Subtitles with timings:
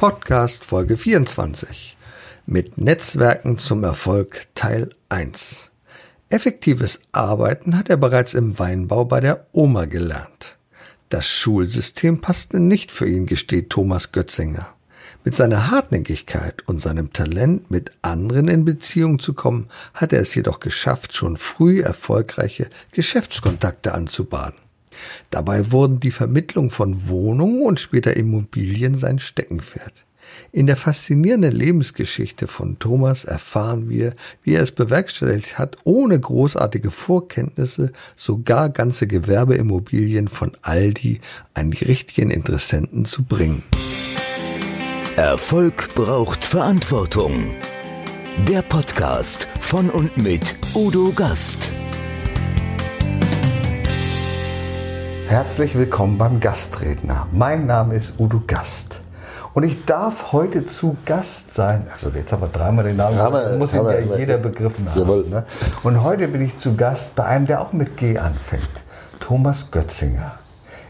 [0.00, 1.98] Podcast Folge 24
[2.46, 5.68] mit Netzwerken zum Erfolg Teil 1.
[6.30, 10.56] Effektives Arbeiten hat er bereits im Weinbau bei der Oma gelernt.
[11.10, 14.68] Das Schulsystem passte nicht für ihn, gesteht Thomas Götzinger.
[15.22, 20.34] Mit seiner Hartnäckigkeit und seinem Talent, mit anderen in Beziehung zu kommen, hat er es
[20.34, 24.69] jedoch geschafft, schon früh erfolgreiche Geschäftskontakte anzubahnen.
[25.30, 30.04] Dabei wurden die Vermittlung von Wohnungen und später Immobilien sein Steckenpferd.
[30.52, 36.90] In der faszinierenden Lebensgeschichte von Thomas erfahren wir, wie er es bewerkstelligt hat, ohne großartige
[36.90, 41.20] Vorkenntnisse sogar ganze Gewerbeimmobilien von Aldi
[41.54, 43.62] an die richtigen Interessenten zu bringen.
[45.16, 47.54] Erfolg braucht Verantwortung.
[48.48, 51.70] Der Podcast von und mit Udo Gast.
[55.30, 57.28] Herzlich willkommen beim Gastredner.
[57.30, 59.00] Mein Name ist Udo Gast.
[59.54, 61.86] Und ich darf heute zu Gast sein.
[61.92, 63.16] Also jetzt haben wir dreimal den Namen.
[63.16, 65.30] Aber, muss ihn ja jeder begriffen haben.
[65.30, 65.44] Ne?
[65.84, 68.68] Und heute bin ich zu Gast bei einem, der auch mit G anfängt.
[69.20, 70.32] Thomas Götzinger.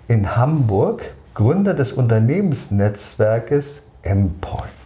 [0.08, 1.02] In Hamburg,
[1.34, 4.79] Gründer des Unternehmensnetzwerkes M-Point.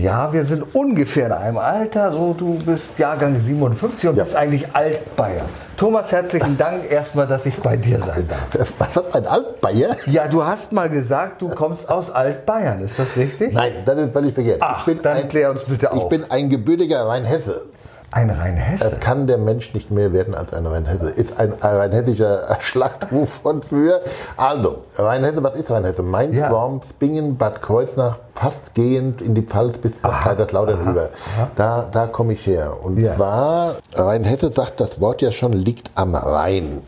[0.00, 2.12] Ja, wir sind ungefähr in einem Alter.
[2.12, 4.22] So, du bist Jahrgang 57 und ja.
[4.22, 5.44] bist eigentlich Altbayer.
[5.76, 8.72] Thomas, herzlichen Dank erstmal, dass ich bei dir sein darf.
[8.78, 9.96] Was ist ein Altbayer?
[10.06, 12.80] Ja, du hast mal gesagt, du kommst aus Altbayern.
[12.82, 13.52] Ist das richtig?
[13.52, 14.58] Nein, das ist völlig verkehrt.
[14.60, 16.04] Ach, dann ein, klär uns bitte auf.
[16.04, 17.62] Ich bin ein gebürtiger Rheinhesse.
[18.10, 18.88] Ein Rheinhesse?
[18.88, 21.10] Das kann der Mensch nicht mehr werden als ein Rheinhesse.
[21.10, 24.00] Ist ein rheinhessischer Schlachtruf von früher.
[24.36, 26.02] Also, Rheinhesse, was ist Rheinhesse?
[26.02, 26.50] Mainz, ja.
[26.50, 31.10] Worms, Bingen, Bad Kreuznach, fast gehend in die Pfalz bis nach Kaiserslautern rüber.
[31.56, 32.78] Da, da komme ich her.
[32.82, 33.14] Und ja.
[33.14, 36.82] zwar, Rheinhesse sagt das Wort ja schon, liegt am Rhein.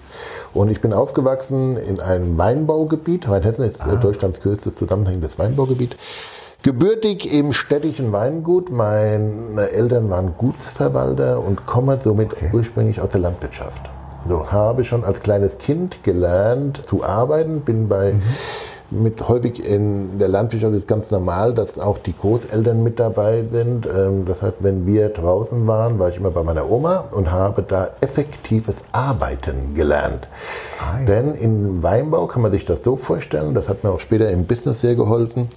[0.54, 3.28] Und ich bin aufgewachsen in einem Weinbaugebiet.
[3.28, 3.94] Rheinhessen ist ah.
[3.96, 5.96] Deutschlands größtes zusammenhängendes Weinbaugebiet.
[6.62, 8.70] Gebürtig im städtischen Weingut.
[8.70, 12.50] Meine Eltern waren Gutsverwalter und komme somit okay.
[12.52, 13.82] ursprünglich aus der Landwirtschaft.
[14.28, 18.22] So habe schon als kleines Kind gelernt zu arbeiten, bin bei mhm
[18.90, 23.86] mit häufig in der Landwirtschaft ist ganz normal, dass auch die Großeltern mit dabei sind.
[23.86, 27.62] Ähm, das heißt, wenn wir draußen waren, war ich immer bei meiner Oma und habe
[27.62, 30.28] da effektives Arbeiten gelernt.
[30.80, 31.06] Ah, ja.
[31.06, 34.44] Denn im Weinbau kann man sich das so vorstellen, das hat mir auch später im
[34.44, 35.48] Business sehr geholfen.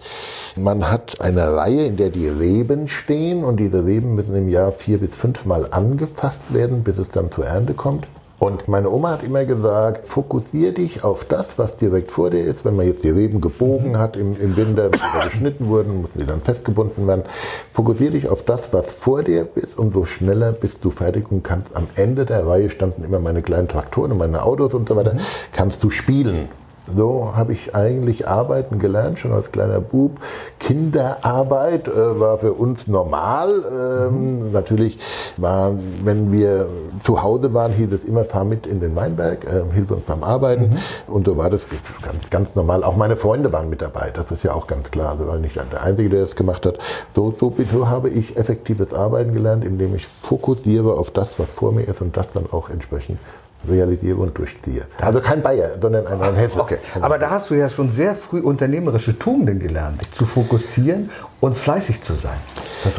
[0.55, 4.71] Man hat eine Reihe, in der die Reben stehen und diese Reben müssen im Jahr
[4.71, 8.07] vier bis fünfmal angefasst werden, bis es dann zur Ernte kommt.
[8.43, 12.65] Und meine Oma hat immer gesagt, fokussier dich auf das, was direkt vor dir ist.
[12.65, 13.97] Wenn man jetzt die Reben gebogen mhm.
[13.99, 17.23] hat im, im Winter, wenn geschnitten wurden, mussten die dann festgebunden werden.
[17.71, 21.73] Fokussier dich auf das, was vor dir ist, umso schneller bist du fertig und kannst
[21.73, 25.13] am Ende der Reihe standen immer meine kleinen Traktoren und meine Autos und so weiter,
[25.13, 25.19] mhm.
[25.53, 26.49] kannst du spielen.
[26.85, 30.19] So habe ich eigentlich arbeiten gelernt, schon als kleiner Bub.
[30.59, 33.49] Kinderarbeit äh, war für uns normal.
[33.71, 34.51] Ähm, mhm.
[34.51, 34.99] Natürlich
[35.37, 36.67] war, wenn wir
[37.03, 40.23] zu Hause waren, hieß es immer, fahr mit in den Weinberg, äh, hilf uns beim
[40.23, 40.71] Arbeiten.
[40.71, 41.13] Mhm.
[41.13, 41.69] Und so war das
[42.01, 42.83] ganz, ganz normal.
[42.83, 45.11] Auch meine Freunde waren mit dabei, das ist ja auch ganz klar.
[45.11, 46.79] Also war nicht der Einzige, der das gemacht hat.
[47.15, 51.71] So, so, so habe ich effektives Arbeiten gelernt, indem ich fokussiere auf das, was vor
[51.71, 53.19] mir ist und das dann auch entsprechend
[53.67, 54.85] realisiere und durchziehe.
[54.99, 56.59] Also kein Bayer, sondern ein, ein Hesse.
[56.59, 56.77] Okay.
[56.99, 61.09] Aber da hast du ja schon sehr früh unternehmerische Tugenden gelernt, zu fokussieren
[61.39, 62.37] und fleißig zu sein.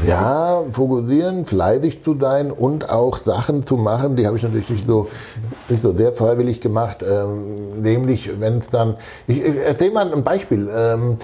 [0.06, 4.86] Ja, fokussieren, fleißig zu sein und auch Sachen zu machen, die habe ich natürlich nicht
[4.86, 5.08] so,
[5.68, 7.02] nicht so sehr freiwillig gemacht.
[7.02, 8.96] Ähm, nämlich, wenn es dann,
[9.26, 10.70] ich, ich erzähle mal ein Beispiel.
[10.74, 11.18] Ähm,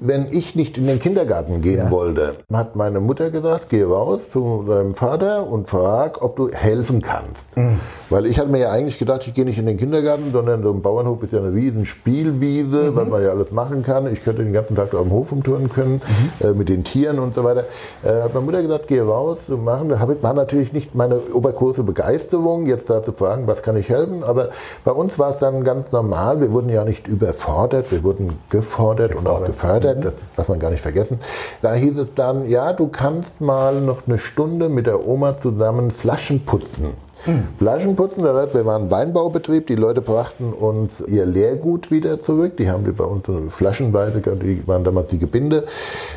[0.00, 1.90] wenn ich nicht in den Kindergarten gehen ja.
[1.90, 7.02] wollte, hat meine Mutter gesagt, geh raus zu deinem Vater und frag, ob du helfen
[7.02, 7.56] kannst.
[7.56, 7.80] Mhm.
[8.10, 10.72] Weil ich hatte mir ja eigentlich gedacht, ich gehe nicht in den Kindergarten, sondern so
[10.72, 12.96] ein Bauernhof ist ja eine riesen Spielwiese, mhm.
[12.96, 14.10] weil man ja alles machen kann.
[14.12, 16.00] Ich könnte den ganzen Tag da am Hof umtouren können,
[16.40, 16.46] mhm.
[16.46, 17.64] äh, mit den Tieren und so weiter.
[18.02, 19.88] Äh, hat meine Mutter gesagt, geh raus und machen.
[19.88, 24.22] Das war natürlich nicht meine obergroße Begeisterung, jetzt da zu fragen, was kann ich helfen.
[24.22, 24.50] Aber
[24.84, 26.40] bei uns war es dann ganz normal.
[26.40, 29.16] Wir wurden ja nicht überfordert, wir wurden gefordert, gefordert.
[29.16, 29.87] und auch gefördert.
[29.96, 30.00] Mhm.
[30.02, 31.18] Das darf man gar nicht vergessen.
[31.62, 35.90] Da hieß es dann, ja, du kannst mal noch eine Stunde mit der Oma zusammen
[35.90, 36.94] Flaschen putzen.
[37.26, 37.48] Mhm.
[37.56, 42.56] Flaschenputzen, das heißt, wir waren ein Weinbaubetrieb, die Leute brachten uns ihr Leergut wieder zurück.
[42.56, 45.64] Die haben die bei uns so flaschenweise, die waren damals die Gebinde,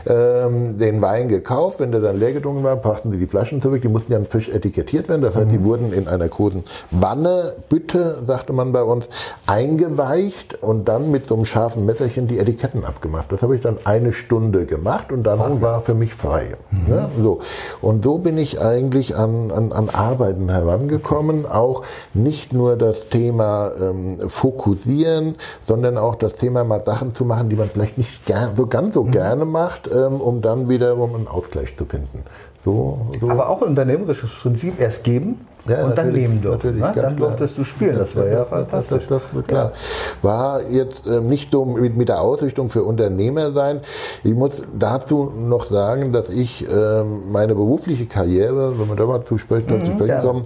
[0.08, 1.80] ähm, den Wein gekauft.
[1.80, 3.82] Wenn der dann leer gedrungen war, brachten sie die Flaschen zurück.
[3.82, 5.22] Die mussten ja ein Fisch etikettiert werden.
[5.22, 5.52] Das heißt, mhm.
[5.52, 9.10] die wurden in einer großen Wanne, Bütte, sagte man bei uns,
[9.48, 13.32] eingeweicht und dann mit so einem scharfen Messerchen die Etiketten abgemacht.
[13.32, 16.56] Das habe ich dann eine Stunde gemacht und danach oh, war für mich frei.
[16.72, 16.94] Mhm.
[16.94, 17.40] Ja, so.
[17.82, 21.46] Und so bin ich eigentlich an, an, an Arbeiten herangegangen angekommen.
[21.46, 21.84] Auch
[22.14, 25.36] nicht nur das Thema ähm, fokussieren,
[25.66, 28.94] sondern auch das Thema mal Sachen zu machen, die man vielleicht nicht gern, so ganz
[28.94, 29.12] so mhm.
[29.12, 32.24] gerne macht, ähm, um dann wiederum einen Ausgleich zu finden.
[32.64, 33.30] So, so.
[33.30, 36.80] Aber auch unternehmerisches Prinzip erst geben ja, und dann nehmen dürfen.
[36.80, 36.82] Ne?
[36.82, 37.12] Dann klar.
[37.12, 39.08] durftest du spielen, das war ja fantastisch.
[39.08, 39.72] Das, das, klar.
[40.22, 43.82] War jetzt ähm, nicht so mit, mit, der Ausrichtung für Unternehmer sein.
[44.24, 49.24] Ich muss dazu noch sagen, dass ich ähm, meine berufliche Karriere, wenn man da mal
[49.24, 50.46] zu sprechen, mhm, zu sprechen kommen,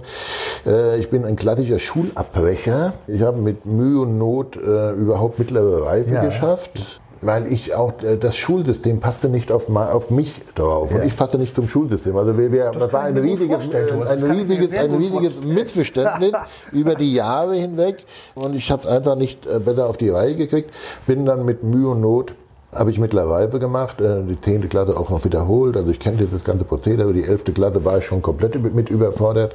[0.66, 2.94] äh, ich bin ein klassischer Schulabbrecher.
[3.06, 6.24] Ich habe mit Mühe und Not äh, überhaupt mittlere Reife ja.
[6.24, 10.98] geschafft weil ich auch äh, das Schulsystem passte nicht auf, auf mich drauf ja.
[10.98, 12.16] und ich passte nicht zum Schulsystem.
[12.16, 16.32] Also wir, wir, das war ein riesiges, ein riesiges, ein riesiges Missverständnis
[16.72, 18.04] über die Jahre hinweg
[18.34, 20.70] und ich habe es einfach nicht äh, besser auf die Reihe gekriegt.
[21.06, 22.34] Bin dann mit Mühe und Not
[22.74, 24.68] habe ich mittlerweile gemacht, äh, die 10.
[24.68, 25.76] Klasse auch noch wiederholt.
[25.76, 27.12] Also ich kenne dieses ganze Prozedere.
[27.12, 27.44] Die 11.
[27.54, 29.54] Klasse war ich schon komplett mit überfordert.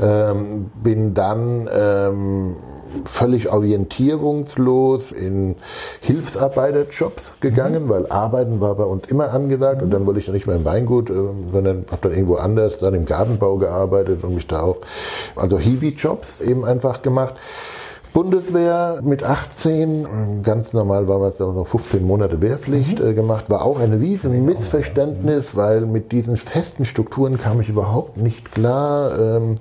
[0.00, 2.56] Ähm, bin dann ähm,
[3.04, 5.56] völlig orientierungslos in
[6.00, 7.88] Hilfsarbeiterjobs gegangen, mhm.
[7.88, 11.10] weil Arbeiten war bei uns immer angesagt und dann wollte ich nicht mehr im Weingut,
[11.10, 11.14] äh,
[11.52, 14.78] sondern habe dann irgendwo anders dann im Gartenbau gearbeitet und mich da auch,
[15.36, 17.34] also Hiwi-Jobs eben einfach gemacht.
[18.14, 23.08] Bundeswehr mit 18, ganz normal war es noch 15 Monate Wehrpflicht mhm.
[23.08, 28.16] Äh, gemacht, war auch ein riesen Missverständnis, weil mit diesen festen Strukturen kam ich überhaupt
[28.16, 29.18] nicht klar.
[29.18, 29.56] Ähm,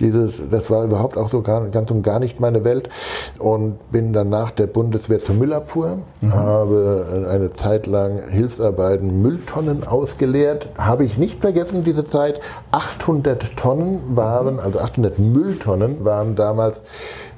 [0.00, 2.90] dieses, das war überhaupt auch so gar, ganz und gar nicht meine Welt
[3.38, 6.34] und bin dann nach der Bundeswehr zur Müllabfuhr, mhm.
[6.34, 12.40] habe eine Zeit lang Hilfsarbeiten Mülltonnen ausgeleert, habe ich nicht vergessen diese Zeit.
[12.70, 16.82] 800 Tonnen waren, also 800 Mülltonnen waren damals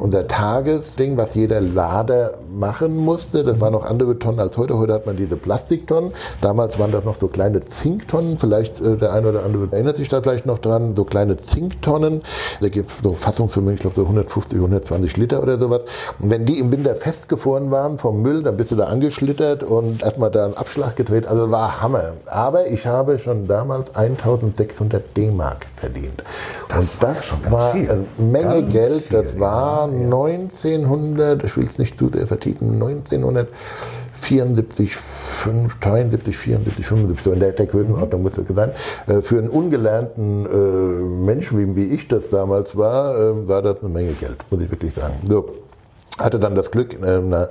[0.01, 3.45] unser Tagesding, was jeder Lader machen musste.
[3.45, 4.79] Das waren noch andere Tonnen als heute.
[4.79, 6.13] Heute hat man diese Plastiktonnen.
[6.41, 8.39] Damals waren das noch so kleine Zinktonnen.
[8.39, 10.95] Vielleicht äh, der eine oder andere erinnert sich da vielleicht noch dran.
[10.97, 12.23] So kleine Zinktonnen.
[12.61, 15.85] Da gibt es so Fassungsvermögen, ich glaube so 150, 120 Liter oder sowas.
[16.19, 20.03] Und wenn die im Winter festgefroren waren vom Müll, dann bist du da angeschlittert und
[20.03, 21.27] erstmal da einen Abschlag gedreht.
[21.27, 22.13] Also war Hammer.
[22.27, 26.25] Aber ich habe schon damals 1600 D-Mark verdient.
[26.69, 27.19] Das und das
[27.51, 29.13] war, eine Menge ganz Geld.
[29.13, 34.97] Das war 1900, ich will es nicht zu sehr vertiefen, 1974,
[35.81, 38.73] 73, 74, 75, so in der, der Größenordnung muss das sein.
[39.07, 40.49] Äh, für einen ungelernten äh,
[41.25, 44.71] Menschen, wie, wie ich das damals war, äh, war das eine Menge Geld, muss ich
[44.71, 45.15] wirklich sagen.
[45.25, 45.47] So
[46.21, 47.51] hatte dann das Glück, eine,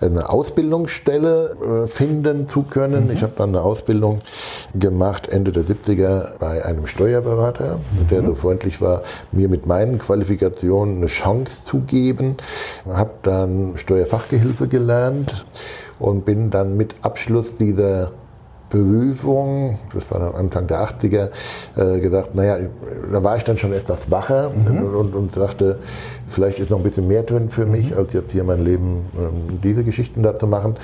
[0.00, 3.06] eine Ausbildungsstelle äh, finden zu können.
[3.06, 3.12] Mhm.
[3.12, 4.20] Ich habe dann eine Ausbildung
[4.74, 8.08] gemacht Ende der 70er bei einem Steuerberater, mhm.
[8.08, 9.02] der so freundlich war,
[9.32, 12.36] mir mit meinen Qualifikationen eine Chance zu geben.
[12.86, 15.46] Habe dann Steuerfachgehilfe gelernt
[15.98, 18.12] und bin dann mit Abschluss dieser
[18.74, 21.30] Berufung, das war dann Anfang der 80er,
[21.76, 22.58] äh, gesagt, naja,
[23.12, 24.78] da war ich dann schon etwas wacher mhm.
[24.78, 25.78] und, und, und dachte,
[26.26, 27.98] vielleicht ist noch ein bisschen mehr drin für mich, mhm.
[27.98, 30.74] als jetzt hier mein Leben ähm, diese Geschichten da zu machen.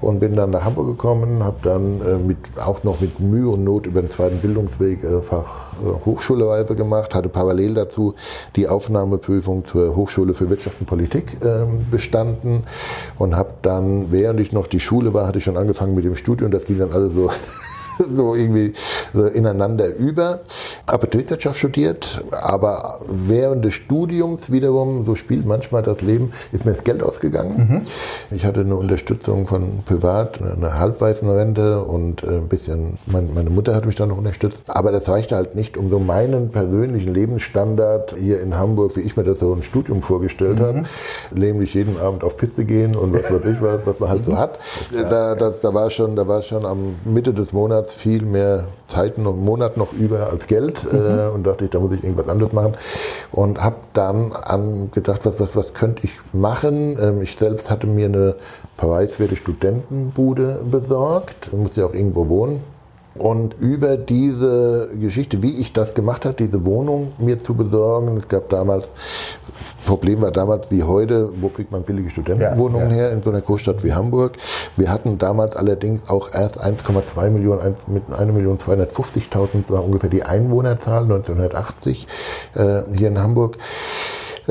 [0.00, 3.64] Und bin dann nach Hamburg gekommen, habe dann äh, mit, auch noch mit Mühe und
[3.64, 8.14] Not über den zweiten Bildungsweg äh, Fach äh, Hochschulreife gemacht, hatte parallel dazu
[8.56, 12.64] die Aufnahmeprüfung zur Hochschule für Wirtschaft und Politik ähm, bestanden
[13.18, 16.16] und habe dann, während ich noch die Schule war, hatte ich schon angefangen mit dem
[16.16, 16.50] Studium.
[16.50, 17.30] Das ging dann alles so
[18.12, 18.72] so irgendwie
[19.12, 20.40] so ineinander über.
[20.86, 26.72] Habe Betriebswirtschaft studiert, aber während des Studiums wiederum, so spielt manchmal das Leben, ist mir
[26.72, 27.82] das Geld ausgegangen.
[28.30, 28.36] Mhm.
[28.36, 33.86] Ich hatte eine Unterstützung von privat, eine halbweisen Rente und ein bisschen, meine Mutter hat
[33.86, 34.62] mich dann noch unterstützt.
[34.66, 39.16] Aber das reichte halt nicht, um so meinen persönlichen Lebensstandard hier in Hamburg, wie ich
[39.16, 40.64] mir das so ein Studium vorgestellt mhm.
[40.64, 40.82] habe,
[41.34, 44.36] nämlich jeden Abend auf Piste gehen und was weiß ich was, was man halt so
[44.36, 44.58] hat.
[44.92, 48.64] Da, das, da war schon, da war schon am Mitte des Monats Monats viel mehr
[48.88, 50.98] Zeit und Monat noch über als Geld mhm.
[50.98, 52.74] äh, und dachte ich, da muss ich irgendwas anderes machen
[53.32, 56.98] und habe dann an gedacht, was, was, was könnte ich machen?
[57.00, 58.34] Ähm, ich selbst hatte mir eine
[58.76, 62.60] preiswerte Studentenbude besorgt, musste ja auch irgendwo wohnen
[63.14, 68.28] und über diese Geschichte, wie ich das gemacht habe, diese Wohnung mir zu besorgen, es
[68.28, 68.88] gab damals,
[69.84, 73.02] Problem war damals wie heute, wo kriegt man billige Studentenwohnungen ja, ja.
[73.02, 74.36] her in so einer Großstadt wie Hamburg.
[74.76, 80.22] Wir hatten damals allerdings auch erst 1,2 Millionen, mit 1 Million 250.000 war ungefähr die
[80.22, 82.06] Einwohnerzahl 1980
[82.54, 83.58] äh, hier in Hamburg.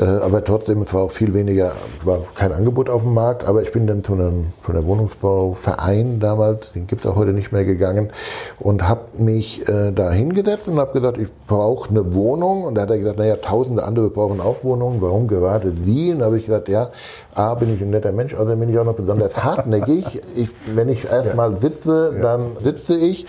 [0.00, 1.72] Äh, aber trotzdem, es war auch viel weniger,
[2.04, 3.46] war kein Angebot auf dem Markt.
[3.46, 7.32] Aber ich bin dann zu einem, zu einem Wohnungsbauverein damals, den gibt es auch heute
[7.32, 8.10] nicht mehr gegangen,
[8.58, 12.64] und habe mich äh, da hingesetzt und habe gesagt, ich brauche eine Wohnung.
[12.64, 15.02] Und da hat er gesagt, naja, tausende andere brauchen auch Wohnungen.
[15.02, 16.12] Warum gerade Sie?
[16.12, 16.88] Und da habe ich gesagt, ja,
[17.34, 20.22] A, bin ich ein netter Mensch, außerdem bin ich auch noch besonders hartnäckig.
[20.34, 23.26] Ich, wenn ich erstmal sitze, dann sitze ich.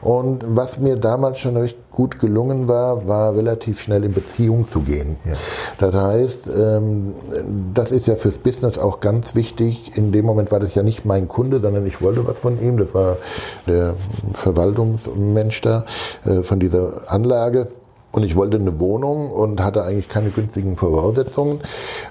[0.00, 4.80] Und was mir damals schon recht gut gelungen war, war relativ schnell in Beziehung zu
[4.80, 5.16] gehen.
[5.24, 5.34] Ja.
[5.78, 7.14] Das heißt, ähm,
[7.72, 9.96] das ist ja fürs Business auch ganz wichtig.
[9.96, 12.76] In dem Moment war das ja nicht mein Kunde, sondern ich wollte was von ihm.
[12.76, 13.18] Das war
[13.66, 13.94] der
[14.34, 15.84] Verwaltungsmensch da
[16.24, 17.68] äh, von dieser Anlage.
[18.14, 21.60] Und ich wollte eine Wohnung und hatte eigentlich keine günstigen Voraussetzungen.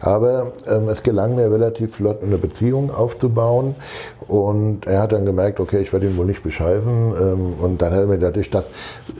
[0.01, 3.75] Aber ähm, es gelang mir relativ flott, eine Beziehung aufzubauen.
[4.27, 7.13] Und er hat dann gemerkt, okay, ich werde ihn wohl nicht bescheißen.
[7.17, 8.65] Ähm, und dann hat er mir natürlich das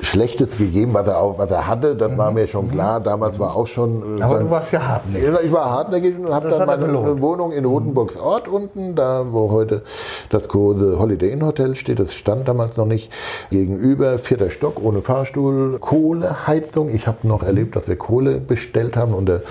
[0.02, 1.96] Schlechtes gegeben, was er, auch, was er hatte.
[1.96, 2.18] Das mhm.
[2.18, 3.00] war mir schon klar.
[3.00, 4.20] Damals war auch schon...
[4.20, 5.30] Äh, Aber du warst ja hartnäckig.
[5.46, 9.84] Ich war hartnäckig und habe dann meine Wohnung in Rotenburgs Ort unten, da wo heute
[10.28, 12.00] das große Holiday Inn Hotel steht.
[12.00, 13.10] Das stand damals noch nicht.
[13.52, 16.94] Gegenüber, vierter Stock, ohne Fahrstuhl, Kohleheizung Heizung.
[16.94, 19.44] Ich habe noch erlebt, dass wir Kohle bestellt haben und der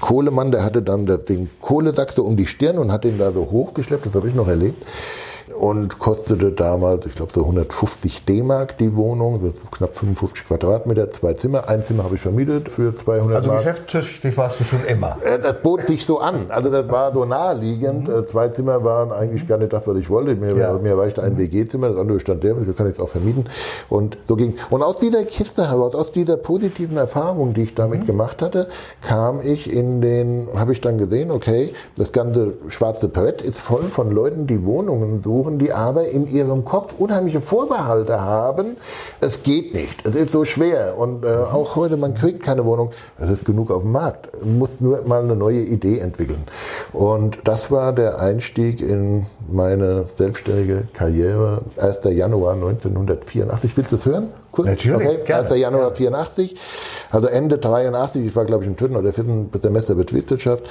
[0.00, 3.50] Kohlemann, der hatte dann den Kohlesack so um die Stirn und hat den da so
[3.50, 4.06] hochgeschleppt.
[4.06, 4.82] Das habe ich noch erlebt
[5.54, 11.34] und kostete damals, ich glaube, so 150 D-Mark die Wohnung, so knapp 55 Quadratmeter, zwei
[11.34, 11.68] Zimmer.
[11.68, 13.66] Ein Zimmer habe ich vermietet für 200 also Mark.
[13.66, 15.16] Also geschäftstüchtig warst du schon immer?
[15.24, 16.46] Äh, das bot sich so an.
[16.48, 18.08] Also das war so naheliegend.
[18.08, 18.26] Mhm.
[18.26, 20.34] Zwei Zimmer waren eigentlich gar nicht das, was ich wollte.
[20.34, 20.72] Mir, ja.
[20.74, 21.38] mir reichte ein mhm.
[21.38, 23.44] WG-Zimmer, das andere stand der, das kann ich auch vermieten.
[23.88, 24.54] Und so ging.
[24.70, 28.06] Und aus dieser Kiste heraus, aus dieser positiven Erfahrung, die ich damit mhm.
[28.06, 28.68] gemacht hatte,
[29.00, 33.84] kam ich in den, habe ich dann gesehen, okay, das ganze schwarze Brett ist voll
[33.84, 38.76] von Leuten, die Wohnungen suchen suchen, die aber in ihrem Kopf unheimliche Vorbehalte haben.
[39.20, 42.90] Es geht nicht, es ist so schwer und äh, auch heute, man kriegt keine Wohnung,
[43.18, 44.30] es ist genug auf dem Markt.
[44.42, 46.44] Man muss nur mal eine neue Idee entwickeln.
[46.92, 51.98] Und das war der Einstieg in meine selbstständige Karriere, 1.
[52.04, 53.76] Januar 1984.
[53.76, 54.28] Willst du es hören?
[54.56, 54.68] Kurz?
[54.68, 55.34] Natürlich, okay.
[55.34, 55.50] 1.
[55.54, 56.54] Januar 84,
[57.10, 60.64] also Ende 83, ich war glaube ich im dritten oder vierten Semester Betriebswirtschaft,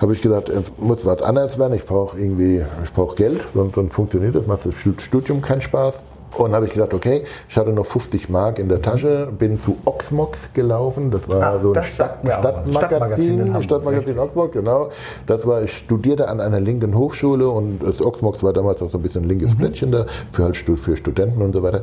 [0.00, 3.74] habe ich gesagt, es muss was anderes werden, ich brauche irgendwie, ich brauche Geld, sonst,
[3.74, 6.04] sonst funktioniert das, macht das Studium keinen Spaß.
[6.36, 9.78] Und habe ich gesagt, okay, ich hatte noch 50 Mark in der Tasche, bin zu
[9.84, 11.10] Oxmox gelaufen.
[11.10, 14.88] Das war ah, so ein Stadt, Stadtmagazin, Stadtmagazin Oxmox, genau.
[15.26, 18.98] Das war, ich studierte an einer linken Hochschule und das Oxmox war damals auch so
[18.98, 19.58] ein bisschen ein linkes mhm.
[19.58, 21.82] Plättchen da für halt für Studenten und so weiter.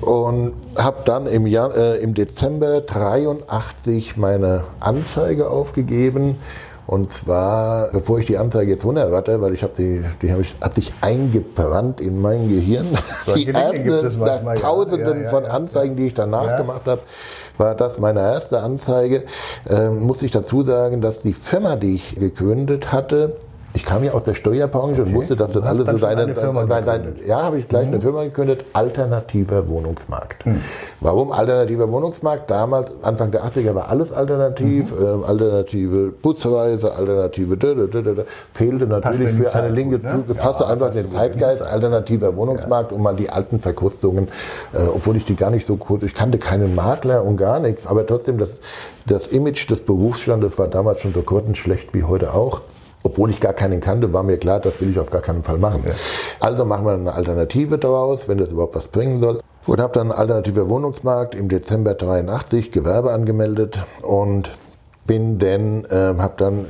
[0.00, 6.36] Und habe dann im, Jahr, äh, im Dezember 83 meine Anzeige aufgegeben
[6.92, 10.56] und zwar, bevor ich die Anzeige jetzt runterratte, weil ich habe die, die habe ich,
[10.60, 12.86] hat sich eingebrannt in mein Gehirn.
[13.34, 17.00] Die erste nach Tausenden ja, ja, von Anzeigen, die ich danach gemacht habe,
[17.56, 19.24] war das meine erste Anzeige.
[19.70, 23.36] Ähm, muss ich dazu sagen, dass die Firma, die ich gegründet hatte,
[23.74, 25.10] ich kam ja aus der Steuerbranche okay.
[25.10, 26.26] und wusste, dass das alles so seine.
[26.26, 27.94] Dein, dein, ja, habe ich gleich mhm.
[27.94, 30.44] eine Firma gegründet, alternativer Wohnungsmarkt.
[30.44, 30.60] Mhm.
[31.00, 32.50] Warum alternativer Wohnungsmarkt?
[32.50, 34.92] Damals, Anfang der 80er, war alles alternativ.
[34.92, 35.04] Mhm.
[35.04, 37.56] Ähm, alternative Busreise, alternative.
[37.56, 37.88] Dö,
[38.52, 40.34] fehlte natürlich für eine linke gut, ne?
[40.34, 42.96] passte ja, einfach in den Zeitgeist, alternativer Wohnungsmarkt, ja.
[42.96, 44.28] um mal die alten Verkrustungen,
[44.72, 47.86] äh, obwohl ich die gar nicht so kurz, ich kannte keinen Makler und gar nichts,
[47.86, 48.50] aber trotzdem das,
[49.06, 52.60] das Image des Berufsstandes war damals schon so kurz schlecht wie heute auch.
[53.04, 55.58] Obwohl ich gar keinen kannte, war mir klar, das will ich auf gar keinen Fall
[55.58, 55.82] machen.
[55.86, 55.92] Ja.
[56.40, 59.40] Also machen wir eine Alternative daraus, wenn das überhaupt was bringen soll.
[59.66, 64.50] Und habe dann alternativer Wohnungsmarkt im Dezember 83 Gewerbe angemeldet und
[65.06, 66.66] bin dann, äh, habe dann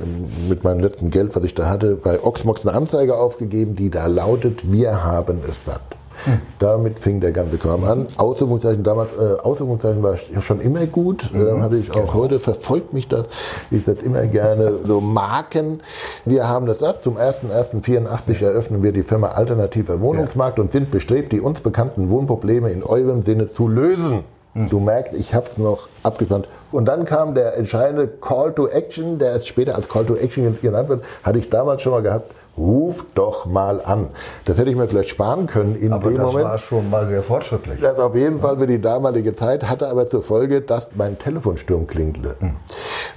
[0.49, 4.07] mit meinem letzten Geld, was ich da hatte, bei Oxmox eine Anzeige aufgegeben, die da
[4.07, 5.81] lautet, wir haben es satt.
[6.59, 8.07] Damit fing der ganze Kram an.
[8.17, 11.31] Ausrufungszeichen damals, äh, Ausrufungszeichen war schon immer gut.
[11.33, 11.59] Äh, mhm.
[11.59, 12.13] Äh, hatte ich auch genau.
[12.13, 13.25] heute, verfolgt mich das.
[13.71, 15.81] Ich setze immer gerne so Marken.
[16.25, 20.63] Wir haben das Satz, zum 1.1.84 eröffnen wir die Firma Alternativer Wohnungsmarkt ja.
[20.63, 24.23] und sind bestrebt, die uns bekannten Wohnprobleme in eurem Sinne zu lösen.
[24.53, 24.69] Mhm.
[24.69, 26.47] Du merkst, ich habe es noch abgespannt.
[26.71, 30.57] Und dann kam der entscheidende Call to Action, der es später als Call to Action
[30.61, 34.09] genannt wird, hatte ich damals schon mal gehabt ruf doch mal an.
[34.45, 36.45] Das hätte ich mir vielleicht sparen können in aber dem das Moment.
[36.45, 37.79] Das war schon mal sehr fortschrittlich.
[37.79, 41.87] Das auf jeden Fall für die damalige Zeit, hatte aber zur Folge, dass mein Telefonsturm
[41.87, 42.35] klingelte.
[42.39, 42.55] Mhm.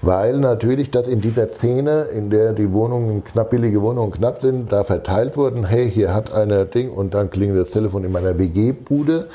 [0.02, 4.72] Weil natürlich das in dieser Szene, in der die Wohnungen, knapp billige Wohnungen knapp sind,
[4.72, 8.38] da verteilt wurden, hey, hier hat einer Ding und dann klingelt das Telefon in meiner
[8.38, 9.28] WG-Bude,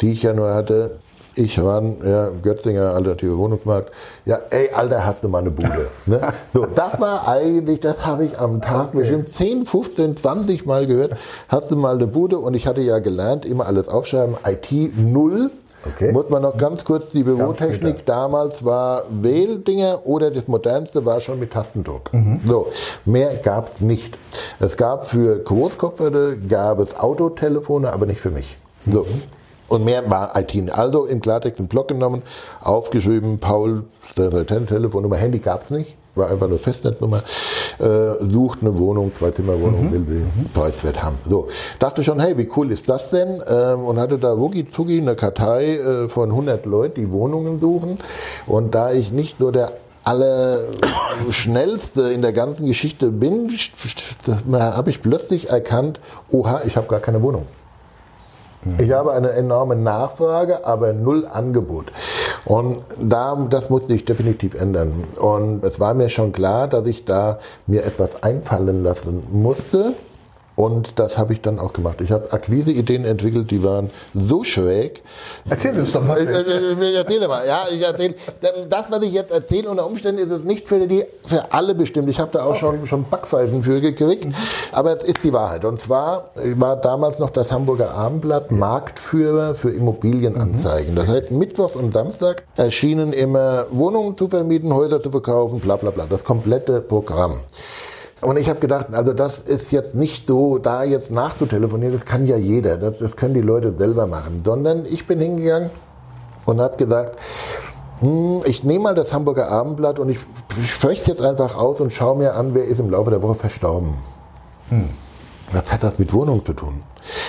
[0.00, 0.98] die ich ja nur hatte,
[1.36, 3.92] ich war ja, Götzinger, alternative Wohnungsmarkt.
[4.24, 5.88] Ja, ey, Alter, hast du mal eine Bude.
[6.06, 6.20] Ne?
[6.54, 8.98] So, das war eigentlich, das habe ich am Tag okay.
[8.98, 11.16] bestimmt 10, 15, 20 Mal gehört.
[11.48, 12.38] Hast du mal eine Bude?
[12.38, 14.36] Und ich hatte ja gelernt, immer alles aufschreiben.
[14.46, 15.50] IT null.
[15.84, 16.12] Okay.
[16.12, 21.38] Muss man noch ganz kurz die Bürotechnik damals war Wähldinger oder das modernste war schon
[21.38, 22.12] mit Tastendruck.
[22.12, 22.40] Mhm.
[22.46, 22.68] So,
[23.04, 24.18] mehr gab es nicht.
[24.58, 28.56] Es gab für Großkopferte gab es Autotelefone, aber nicht für mich.
[28.86, 29.02] So.
[29.02, 29.22] Mhm.
[29.68, 30.70] Und mehr war IT.
[30.70, 32.22] Also im Klartext einen Blog genommen,
[32.60, 35.96] aufgeschrieben, Paul, Telefonnummer, Handy gab es nicht.
[36.14, 37.22] war einfach eine Festnetznummer,
[37.78, 39.92] äh, sucht eine Wohnung, Zwei-Zimmer-Wohnung, mhm.
[39.92, 40.50] will sie mhm.
[40.54, 41.18] preiswert haben.
[41.28, 43.42] So, dachte schon, hey, wie cool ist das denn?
[43.46, 47.98] Ähm, und hatte da Wugi-Zugi eine Kartei äh, von 100 Leuten, die Wohnungen suchen.
[48.46, 49.72] Und da ich nicht nur der
[50.04, 50.68] alle
[51.30, 53.50] schnellste in der ganzen Geschichte bin,
[54.52, 57.46] habe ich plötzlich erkannt, oha, ich habe gar keine Wohnung.
[58.78, 61.86] Ich habe eine enorme Nachfrage, aber null Angebot.
[62.44, 65.04] Und da, das musste ich definitiv ändern.
[65.20, 69.94] Und es war mir schon klar, dass ich da mir etwas einfallen lassen musste.
[70.56, 72.00] Und das habe ich dann auch gemacht.
[72.00, 75.02] Ich habe Akquise-Ideen entwickelt, die waren so schräg.
[75.48, 76.18] Erzähl uns doch mal.
[76.18, 77.46] Ich, ich, ich erzähle mal.
[77.46, 78.14] Ja, ich erzähle.
[78.70, 82.08] Das, was ich jetzt erzähle, unter Umständen ist es nicht für die, für alle bestimmt.
[82.08, 82.58] Ich habe da auch okay.
[82.58, 84.26] schon, schon Backpfeifen für gekriegt.
[84.72, 85.66] Aber es ist die Wahrheit.
[85.66, 90.92] Und zwar war damals noch das Hamburger Abendblatt Marktführer für Immobilienanzeigen.
[90.92, 90.96] Mhm.
[90.96, 95.90] Das heißt, Mittwochs und Samstag erschienen immer Wohnungen zu vermieten, Häuser zu verkaufen, bla bla
[95.90, 96.06] bla.
[96.06, 97.40] Das komplette Programm.
[98.22, 102.26] Und ich habe gedacht, also das ist jetzt nicht so, da jetzt nachzutelefonieren, das kann
[102.26, 105.70] ja jeder, das, das können die Leute selber machen, sondern ich bin hingegangen
[106.46, 107.18] und habe gesagt,
[108.00, 110.18] hm, ich nehme mal das Hamburger Abendblatt und ich,
[110.64, 113.34] spreche es jetzt einfach aus und schaue mir an, wer ist im Laufe der Woche
[113.34, 113.98] verstorben.
[114.70, 114.88] Hm.
[115.50, 116.82] Was hat das mit Wohnung zu tun?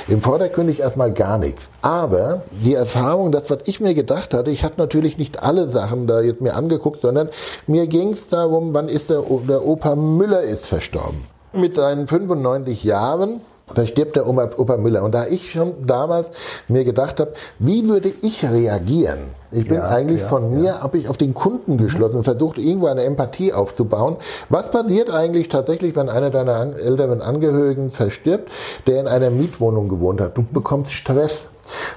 [0.08, 1.70] Im Vordergründig erstmal gar nichts.
[1.82, 6.08] Aber die Erfahrung, das, was ich mir gedacht hatte, ich hatte natürlich nicht alle Sachen
[6.08, 7.30] da jetzt mir angeguckt, sondern
[7.66, 11.24] mir ging es darum, wann ist der, der Opa Müller ist verstorben.
[11.54, 13.42] Mit seinen 95 Jahren
[13.74, 15.04] da stirbt der Opa Müller.
[15.04, 16.30] Und da ich schon damals
[16.68, 19.20] mir gedacht habe, wie würde ich reagieren?
[19.52, 20.82] Ich bin ja, eigentlich ja, von mir, ja.
[20.82, 24.18] habe ich auf den Kunden geschlossen und versucht, irgendwo eine Empathie aufzubauen.
[24.50, 28.50] Was passiert eigentlich tatsächlich, wenn einer deiner älteren Angehörigen verstirbt,
[28.88, 30.38] der in einer Mietwohnung gewohnt hat?
[30.38, 31.50] Du bekommst Stress,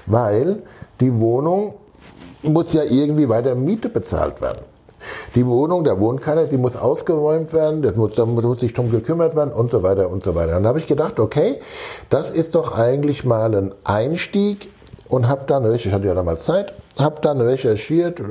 [0.05, 0.63] weil
[0.99, 1.75] die Wohnung
[2.43, 4.70] muss ja irgendwie weiter Miete bezahlt werden.
[5.35, 8.91] Die Wohnung, da wohnt keiner, die muss ausgeräumt werden, das muss, da muss sich drum
[8.91, 10.57] gekümmert werden und so weiter und so weiter.
[10.57, 11.59] Und da habe ich gedacht, okay,
[12.09, 14.69] das ist doch eigentlich mal ein Einstieg
[15.11, 18.23] und habe dann, ich hatte ja damals Zeit, habe dann recherchiert, äh,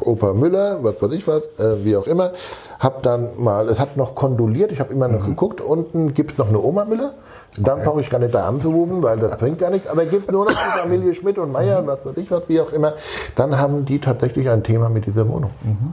[0.00, 2.32] Opa Müller, was weiß ich was, äh, wie auch immer,
[2.80, 5.30] habe dann mal, es hat noch kondoliert, ich habe immer noch mhm.
[5.30, 7.14] geguckt, unten gibt es noch eine Oma Müller,
[7.56, 9.86] dann brauche ich gar nicht da anzurufen, weil das bringt gar nichts.
[9.86, 12.48] Aber es gibt nur noch die Familie Schmidt und Meier und was weiß ich was,
[12.48, 12.94] wie auch immer.
[13.36, 15.52] Dann haben die tatsächlich ein Thema mit dieser Wohnung.
[15.62, 15.92] Mhm.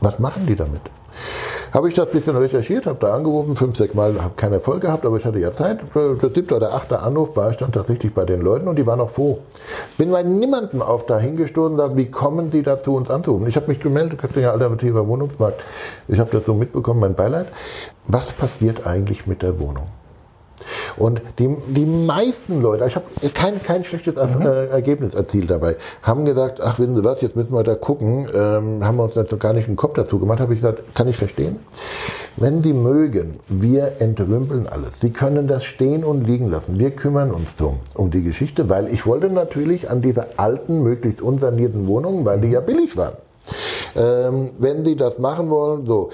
[0.00, 0.82] Was machen die damit?
[1.72, 4.82] Habe ich das ein bisschen recherchiert, habe da angerufen, fünf, sechs Mal, habe keinen Erfolg
[4.82, 5.80] gehabt, aber ich hatte ja Zeit.
[5.94, 9.00] Der siebte oder achte Anruf war ich dann tatsächlich bei den Leuten und die waren
[9.00, 9.38] auch froh.
[9.96, 13.46] Bin bei niemandem auf da hingestoßen und wie kommen die dazu, uns anzurufen?
[13.46, 15.62] Ich habe mich gemeldet, Köstlinger Alternativer Wohnungsmarkt.
[16.08, 17.46] Ich habe das so mitbekommen, mein Beileid.
[18.06, 19.86] Was passiert eigentlich mit der Wohnung?
[20.96, 24.42] Und die, die meisten Leute, ich habe kein, kein schlechtes mhm.
[24.42, 28.28] Äh, Ergebnis erzielt dabei, haben gesagt, ach wissen Sie was, jetzt müssen wir da gucken,
[28.34, 30.82] ähm, haben wir uns jetzt noch gar nicht einen Kopf dazu gemacht, habe ich gesagt,
[30.94, 31.56] kann ich verstehen.
[32.36, 35.00] Wenn die mögen, wir entrümpeln alles.
[35.00, 36.80] Sie können das stehen und liegen lassen.
[36.80, 41.20] Wir kümmern uns drum, um die Geschichte, weil ich wollte natürlich an diese alten, möglichst
[41.20, 43.16] unsanierten Wohnungen, weil die ja billig waren.
[43.96, 46.10] Ähm, wenn die das machen wollen, so.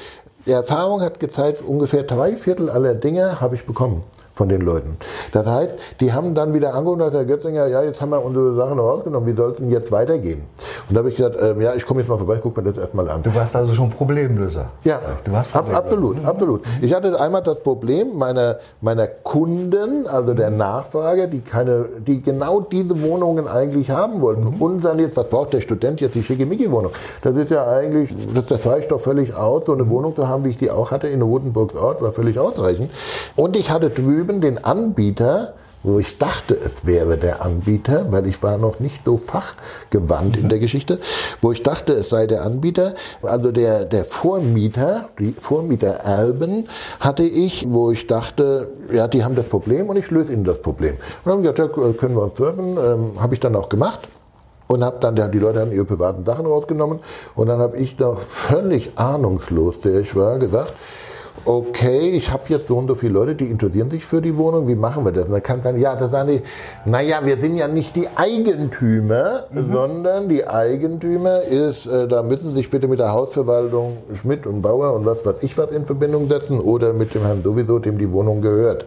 [0.46, 4.02] Die Erfahrung hat gezeigt, ungefähr drei Viertel aller Dinge habe ich bekommen
[4.38, 4.96] von den Leuten.
[5.32, 8.78] Das heißt, die haben dann wieder angerufen, Herr Götzinger, ja, jetzt haben wir unsere Sachen
[8.78, 10.44] rausgenommen, wie soll es denn jetzt weitergehen?
[10.88, 12.68] Und da habe ich gesagt, ähm, ja, ich komme jetzt mal vorbei, ich gucke mir
[12.68, 13.22] das erstmal an.
[13.22, 14.66] Du warst also schon Problemlöser.
[14.84, 16.62] Ja, du warst ab, absolut, absolut.
[16.80, 22.60] Ich hatte einmal das Problem meiner, meiner Kunden, also der Nachfrage, die keine, die genau
[22.60, 24.44] diese Wohnungen eigentlich haben wollten.
[24.44, 24.62] Mhm.
[24.62, 26.92] Und dann jetzt, was braucht der Student jetzt die Schickimicki-Wohnung?
[27.22, 29.90] Das ist ja eigentlich, das, das reicht doch völlig aus, so eine mhm.
[29.90, 32.90] Wohnung zu haben, wie ich die auch hatte in Rotenburgs Ort, war völlig ausreichend.
[33.34, 38.26] Und ich hatte drüben drüben den Anbieter, wo ich dachte, es wäre der Anbieter, weil
[38.26, 40.98] ich war noch nicht so fachgewandt in der Geschichte,
[41.40, 46.68] wo ich dachte, es sei der Anbieter, also der, der Vormieter, die Vormietererben
[47.00, 50.60] hatte ich, wo ich dachte, ja, die haben das Problem und ich löse ihnen das
[50.60, 50.94] Problem.
[50.94, 53.68] Und dann habe ich gesagt, ja, können wir uns treffen, ähm, habe ich dann auch
[53.68, 54.00] gemacht
[54.66, 56.98] und habe dann die Leute haben ihre privaten Sachen rausgenommen
[57.34, 60.74] und dann habe ich da völlig ahnungslos, der ich war, gesagt,
[61.48, 64.68] okay, ich habe jetzt so und so viele Leute, die interessieren sich für die Wohnung,
[64.68, 65.24] wie machen wir das?
[65.24, 66.42] Und dann kann sagen, ja, da sagen die,
[66.84, 69.72] naja, wir sind ja nicht die Eigentümer, mhm.
[69.72, 74.60] sondern die Eigentümer ist, äh, da müssen Sie sich bitte mit der Hausverwaltung Schmidt und
[74.60, 77.96] Bauer und was weiß ich was in Verbindung setzen oder mit dem Herrn sowieso, dem
[77.96, 78.86] die Wohnung gehört.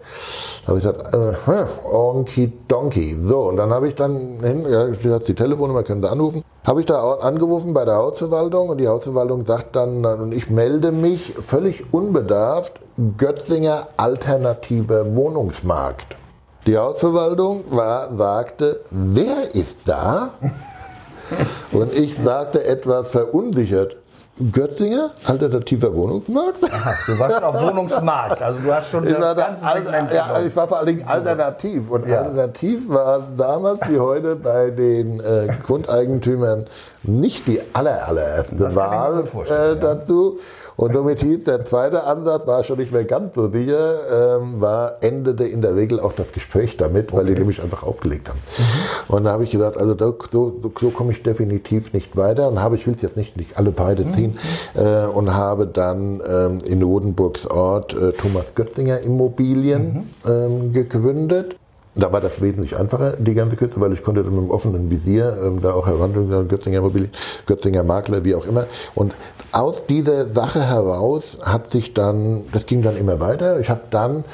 [0.62, 3.16] Da habe ich gesagt, äh, onky donkey.
[3.26, 6.44] So, und dann habe ich dann hin, ja, die Telefonnummer, können Sie anrufen.
[6.64, 10.92] Habe ich da angerufen bei der Hausverwaltung und die Hausverwaltung sagt dann, und ich melde
[10.92, 12.74] mich völlig unbedarft,
[13.18, 16.16] Götzinger alternativer Wohnungsmarkt.
[16.66, 20.34] Die Hausverwaltung war, sagte, wer ist da?
[21.72, 23.96] Und ich sagte etwas verunsichert,
[24.50, 26.64] Götzinger, alternativer Wohnungsmarkt.
[26.64, 30.12] Aha, du warst schon auf Wohnungsmarkt, also du hast schon Ich das da, ganze Segment
[30.12, 31.90] ja, ich war vor allen Dingen alternativ.
[31.90, 32.22] Und Ja.
[32.22, 36.66] alternativ war damals wie heute bei den äh, Grundeigentümern
[37.04, 40.38] nicht die aller, allererste Wahl äh, dazu.
[40.76, 45.02] Und somit hieß, der zweite Ansatz war schon nicht mehr ganz so sicher, ähm, war,
[45.02, 48.38] endete in der Regel auch das Gespräch damit, weil die nämlich einfach aufgelegt haben.
[48.58, 49.14] Mhm.
[49.14, 52.48] Und da habe ich gesagt, also so, so, so komme ich definitiv nicht weiter.
[52.48, 54.10] Und habe, ich will es jetzt nicht, nicht alle beide Mhm.
[54.14, 54.38] ziehen,
[54.74, 60.30] äh, und habe dann ähm, in Rodenburgs Ort äh, Thomas Götzinger Immobilien Mhm.
[60.30, 61.56] ähm, gegründet.
[61.94, 64.90] Da war das wesentlich einfacher, die ganze Kürze, weil ich konnte dann mit dem offenen
[64.90, 67.10] Visier ähm, da auch herantreten, Götzinger Immobilien,
[67.44, 68.66] Götzinger Makler, wie auch immer.
[68.94, 69.14] Und
[69.52, 73.60] aus dieser Sache heraus hat sich dann, das ging dann immer weiter.
[73.60, 74.24] Ich habe dann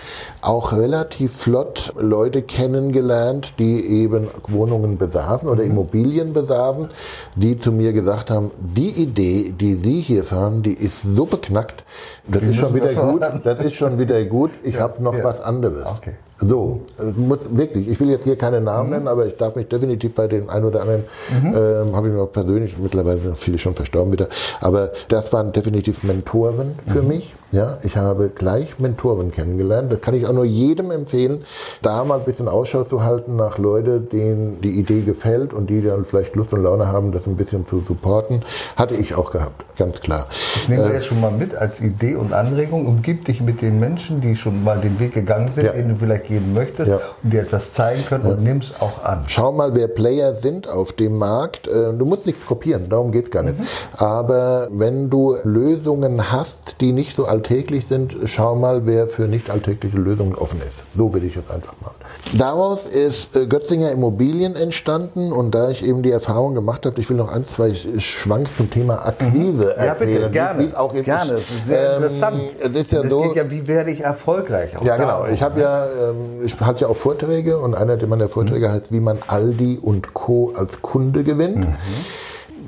[0.41, 6.89] auch relativ flott Leute kennengelernt, die eben Wohnungen besaßen oder Immobilien besaßen,
[7.35, 11.83] die zu mir gesagt haben, die Idee, die Sie hier fahren, die ist so beknackt,
[12.29, 15.17] das ist schon müssen wir wieder gut, das ist schon wieder gut, ich habe noch
[15.17, 15.25] ja.
[15.25, 15.85] was anderes.
[15.87, 16.15] Okay.
[16.41, 16.83] So,
[17.17, 20.29] muss wirklich, ich will jetzt hier keine Namen nennen, aber ich darf mich definitiv bei
[20.29, 24.13] den ein oder anderen, ähm, habe ich mir auch persönlich, mittlerweile sind viele schon verstorben
[24.13, 24.29] wieder,
[24.61, 27.35] aber das waren definitiv Mentoren für mich.
[27.51, 29.91] Ja, ich habe gleich Mentoren kennengelernt.
[29.91, 31.45] Das kann ich auch nur jedem empfehlen,
[31.81, 35.81] da mal ein bisschen Ausschau zu halten nach Leuten, denen die Idee gefällt und die
[35.81, 38.43] dann vielleicht Lust und Laune haben, das ein bisschen zu supporten.
[38.77, 40.27] Hatte ich auch gehabt, ganz klar.
[40.57, 42.87] Ich nehme jetzt schon mal mit als Idee und Anregung.
[42.87, 45.73] Umgib dich mit den Menschen, die schon mal den Weg gegangen sind, Ja.
[45.73, 47.01] den du vielleicht gehen möchtest Ja.
[47.23, 49.25] und dir etwas zeigen können und nimm es auch an.
[49.27, 51.67] Schau mal, wer Player sind auf dem Markt.
[51.67, 53.57] Äh, Du musst nichts kopieren, darum geht's gar nicht.
[53.97, 59.49] Aber wenn du Lösungen hast, die nicht so alltäglich sind, schau mal, wer für nicht
[59.49, 60.83] alltägliche Lösungen offen ist.
[60.97, 61.95] So will ich es einfach machen.
[62.37, 67.09] Daraus ist äh, Götzinger Immobilien entstanden und da ich eben die Erfahrung gemacht habe, ich
[67.09, 70.29] will noch ein, zwei Schwanks zum Thema Akquise Ja, bitte, erzählen.
[70.29, 70.69] wie- gerne.
[70.79, 72.41] auch in- gerne, das ist sehr Ähm, interessant.
[72.61, 74.73] Es ist ja es so, geht ja, wie werde ich erfolgreich?
[74.83, 75.27] Ja, genau.
[75.33, 79.01] Ich habe ja, ähm, ich hatte ja auch Vorträge und einer meiner Vorträge heißt, wie
[79.01, 80.53] man Aldi und Co.
[80.57, 81.67] als Kunde gewinnt.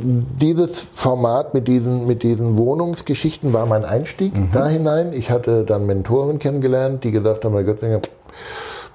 [0.02, 5.12] Dieses Format mit diesen, mit diesen Wohnungsgeschichten war mein Einstieg da hinein.
[5.12, 8.00] Ich hatte dann Mentoren kennengelernt, die gesagt haben, Göttinger,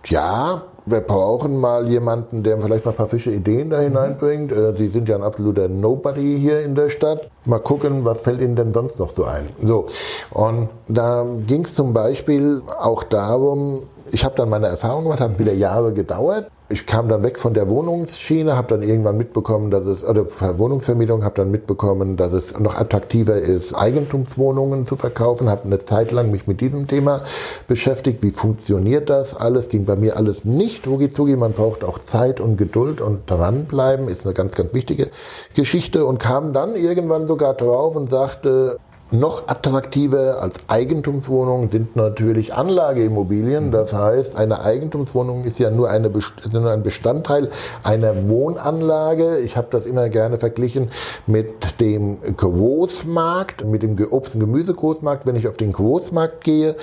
[0.07, 4.51] ja, wir brauchen mal jemanden, der vielleicht mal ein paar fische Ideen da hineinbringt.
[4.51, 7.29] Äh, Sie sind ja ein absoluter Nobody hier in der Stadt.
[7.45, 9.49] Mal gucken, was fällt Ihnen denn sonst noch so ein.
[9.61, 9.87] So,
[10.31, 15.39] und da ging es zum Beispiel auch darum, ich habe dann meine Erfahrung gemacht, hat
[15.39, 16.49] wieder Jahre gedauert.
[16.67, 20.57] Ich kam dann weg von der Wohnungsschiene, habe dann irgendwann mitbekommen, dass es, oder von
[20.57, 25.47] Wohnungsvermietung, habe dann mitbekommen, dass es noch attraktiver ist, Eigentumswohnungen zu verkaufen.
[25.47, 27.21] Habe eine Zeit lang mich mit diesem Thema
[27.67, 28.23] beschäftigt.
[28.23, 29.67] Wie funktioniert das alles?
[29.67, 30.87] Ging bei mir alles nicht.
[30.87, 35.09] Rugi zugi, man braucht auch Zeit und Geduld und dranbleiben, ist eine ganz, ganz wichtige
[35.53, 36.05] Geschichte.
[36.05, 38.77] Und kam dann irgendwann sogar drauf und sagte,
[39.19, 43.71] noch attraktiver als Eigentumswohnungen sind natürlich Anlageimmobilien.
[43.71, 46.09] Das heißt, eine Eigentumswohnung ist ja nur, eine,
[46.51, 47.49] nur ein Bestandteil
[47.83, 49.39] einer Wohnanlage.
[49.39, 50.91] Ich habe das immer gerne verglichen
[51.27, 55.25] mit dem Großmarkt, mit dem Obst- und Gemüsegroßmarkt.
[55.25, 56.75] Wenn ich auf den Großmarkt gehe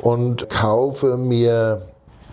[0.00, 1.82] und kaufe mir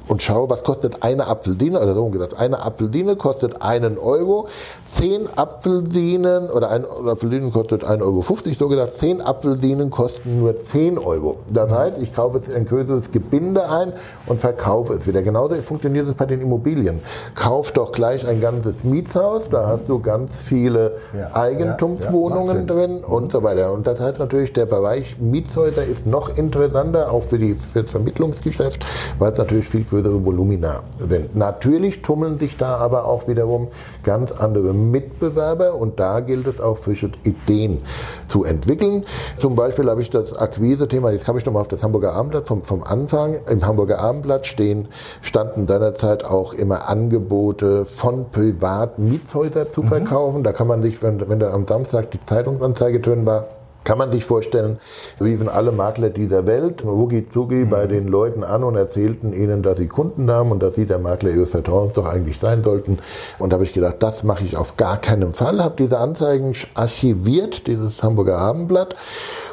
[0.08, 4.48] und schaue, was kostet eine Apfeldine, oder so gesagt, eine Apfeldine kostet einen Euro,
[4.97, 8.23] zehn Apfeldinen, oder ein oder Apfeldinen kostet 1,50 Euro,
[8.58, 11.38] so gesagt, zehn Apfeldinen kosten nur 10 Euro.
[11.51, 13.93] Das heißt, ich kaufe jetzt ein größeres Gebinde ein
[14.25, 15.21] und verkaufe es wieder.
[15.21, 17.01] Genauso funktioniert es bei den Immobilien.
[17.34, 22.88] Kauf doch gleich ein ganzes Mietshaus, da hast du ganz viele Ja, Eigentumswohnungen ja, ja,
[22.88, 23.73] drin und so weiter.
[23.73, 27.91] Und das heißt natürlich, der Bereich Mietshäuser ist noch interessanter, auch für, die, für das
[27.91, 28.86] Vermittlungsgeschäft,
[29.19, 31.36] weil es natürlich viel größere Volumina sind.
[31.36, 33.67] Natürlich tummeln sich da aber auch wiederum
[34.06, 37.82] ganz andere Mitbewerber und da gilt es auch frische Ideen
[38.30, 39.04] zu entwickeln.
[39.38, 42.63] Zum Beispiel habe ich das Akquise-Thema, jetzt komme ich nochmal auf das Hamburger Abendblatt vom,
[42.63, 43.39] vom Anfang.
[43.50, 44.88] Im Hamburger Abendblatt stehen,
[45.22, 50.44] standen seinerzeit auch immer Angebote von privaten Mietshäusern zu verkaufen.
[50.44, 53.48] Da kann man sich, wenn, wenn da am Samstag die Zeitungsanzeige drin war,
[53.86, 54.80] kann man sich vorstellen,
[55.21, 59.78] riefen alle Makler dieser Welt rucki zucki bei den Leuten an und erzählten ihnen, dass
[59.78, 62.98] sie Kunden haben und dass sie der Makler ihres Vertrauens doch eigentlich sein sollten.
[63.39, 65.63] Und da habe ich gedacht, das mache ich auf gar keinen Fall.
[65.63, 68.95] Habe diese Anzeigen archiviert, dieses Hamburger Abendblatt,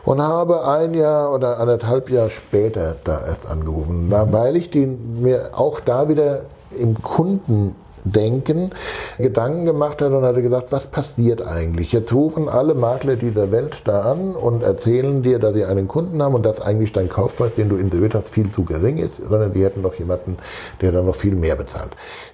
[0.05, 4.87] und habe ein Jahr oder anderthalb Jahr später da erst angerufen, Da- weil ich die,
[4.87, 6.43] mir auch da wieder
[6.77, 8.71] im Kunden Denken
[9.19, 11.93] Gedanken gemacht hat und hatte gesagt, was passiert eigentlich?
[11.93, 16.23] Jetzt rufen alle Makler dieser Welt da an und erzählen dir, dass sie einen Kunden
[16.23, 19.53] haben und dass eigentlich dein Kaufpreis, den du intuiert hast, viel zu gering ist, sondern
[19.53, 20.39] sie hätten noch jemanden,
[20.81, 21.91] der dann noch viel mehr bezahlt.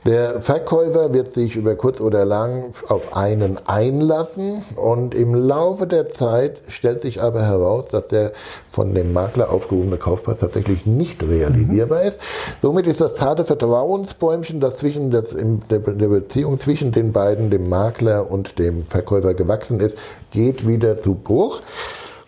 [0.06, 6.08] Der Verkäufer wird sich über kurz oder lang auf einen einlassen und im Laufe der
[6.08, 8.32] Zeit stellt sich aber heraus, dass der
[8.70, 12.20] von dem Makler aufgehobene Kaufpreis tatsächlich nicht realisierbar ist.
[12.62, 17.50] Somit ist das zarte Vertrauensbäumchen, das zwischen das im der, der Beziehung zwischen den beiden,
[17.50, 19.96] dem Makler und dem Verkäufer gewachsen ist,
[20.30, 21.62] geht wieder zu Bruch.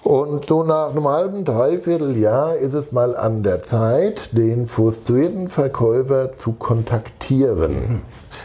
[0.02, 5.48] Und so nach einem halben, dreiviertel Jahr ist es mal an der Zeit, den frustrierten
[5.48, 8.02] Verkäufer zu kontaktieren.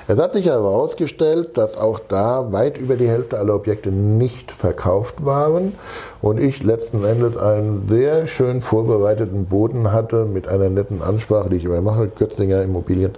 [0.07, 5.25] Es hat sich herausgestellt, dass auch da weit über die Hälfte aller Objekte nicht verkauft
[5.25, 5.73] waren
[6.21, 11.57] und ich letzten Endes einen sehr schön vorbereiteten Boden hatte mit einer netten Ansprache, die
[11.57, 13.13] ich immer mache, Götzinger Immobilien.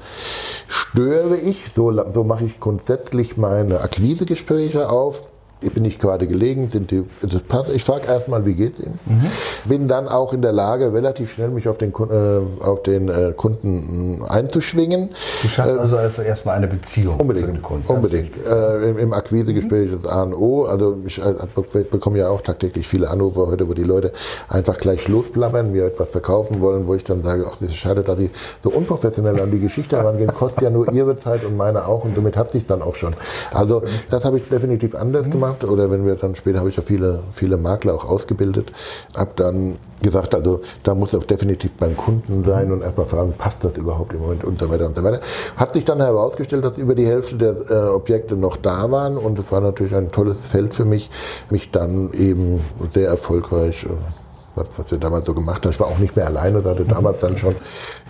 [0.68, 5.24] Störe ich, so, so mache ich grundsätzlich meine Akquisegespräche auf
[5.60, 7.72] ich bin nicht gerade gelegen, sind die, das passt.
[7.74, 9.00] Ich frage erstmal, wie geht's Ihnen?
[9.06, 9.26] Mhm.
[9.66, 13.34] Bin dann auch in der Lage, relativ schnell mich auf den, äh, auf den äh,
[13.36, 15.10] Kunden äh, einzuschwingen.
[15.42, 17.92] Sie schaffen äh, also, also erstmal eine Beziehung unbedingt, den Kunden.
[17.92, 18.34] Unbedingt.
[18.46, 20.02] Äh, Im, im Akquisegespräch mhm.
[20.04, 20.66] das A und O.
[20.66, 21.34] Also ich, äh,
[21.80, 24.14] ich bekomme ja auch tagtäglich viele Anrufe heute, wo die Leute
[24.50, 28.04] einfach gleich losblabbern, mir etwas verkaufen wollen, wo ich dann sage, ach, das ist schade,
[28.04, 28.30] dass sie
[28.64, 30.32] so unprofessionell an die Geschichte herangehen.
[30.32, 33.16] Kostet ja nur ihre Zeit und meine auch und damit hat sich dann auch schon.
[33.52, 35.32] Also das habe ich definitiv anders mhm.
[35.32, 38.72] gemacht gemacht oder wenn wir dann später habe ich ja viele, viele Makler auch ausgebildet,
[39.16, 43.64] habe dann gesagt, also da muss auch definitiv beim Kunden sein und erstmal fragen, passt
[43.64, 45.22] das überhaupt im Moment und so weiter und so weiter.
[45.56, 49.40] Hat sich dann herausgestellt, dass über die Hälfte der äh, Objekte noch da waren und
[49.40, 51.10] es war natürlich ein tolles Feld für mich,
[51.50, 52.62] mich dann eben
[52.94, 53.90] sehr erfolgreich äh,
[54.58, 55.72] was, was wir damals so gemacht haben.
[55.72, 57.56] Ich war auch nicht mehr alleine, da hatte damals dann schon,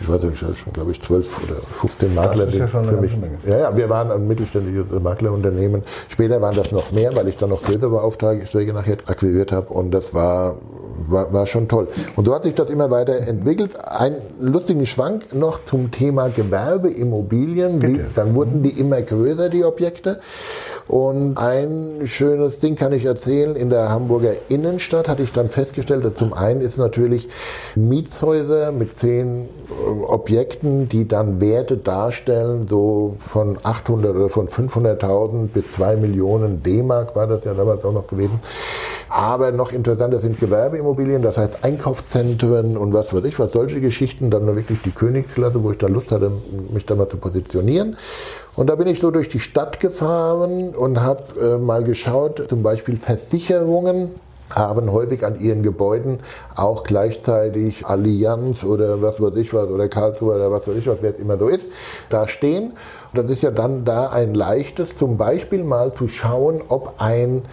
[0.01, 2.97] ich weiß nicht, schon, glaube ich, 12 oder 15 Makler das ist ja schon für
[2.97, 3.11] mich.
[3.45, 5.83] Ja, ja, wir waren ein mittelständisches Maklerunternehmen.
[6.07, 9.91] Später waren das noch mehr, weil ich dann noch größere Beauftragte nachher akquiriert habe und
[9.91, 10.55] das war,
[11.07, 11.87] war, war schon toll.
[12.15, 13.75] Und so hat sich das immer weiter entwickelt.
[13.85, 17.81] Ein lustigen Schwank noch zum Thema Gewerbeimmobilien.
[17.81, 20.19] Wie, dann wurden die immer größer, die Objekte.
[20.87, 23.55] Und ein schönes Ding kann ich erzählen.
[23.55, 27.27] In der Hamburger Innenstadt hatte ich dann festgestellt, dass zum einen ist natürlich
[27.75, 35.47] Mietshäuser mit zehn äh, Objekten, die dann Werte darstellen, so von 800 oder von 500.000
[35.47, 38.39] bis 2 Millionen D-Mark war das ja damals auch noch gewesen.
[39.09, 44.29] Aber noch interessanter sind Gewerbeimmobilien, das heißt Einkaufszentren und was weiß ich, was solche Geschichten,
[44.29, 46.31] dann wirklich die Königsklasse, wo ich da Lust hatte,
[46.73, 47.95] mich da mal zu positionieren.
[48.57, 52.63] Und da bin ich so durch die Stadt gefahren und habe äh, mal geschaut, zum
[52.63, 54.15] Beispiel Versicherungen
[54.49, 56.21] haben häufig an ihren Gebäuden
[56.55, 60.97] auch gleichzeitig Allianz oder was weiß ich was oder Karlsruhe oder was weiß ich was,
[61.01, 61.67] wer es immer so ist,
[62.09, 62.73] da stehen.
[63.13, 67.43] Und das ist ja dann da ein leichtes, zum Beispiel mal zu schauen, ob ein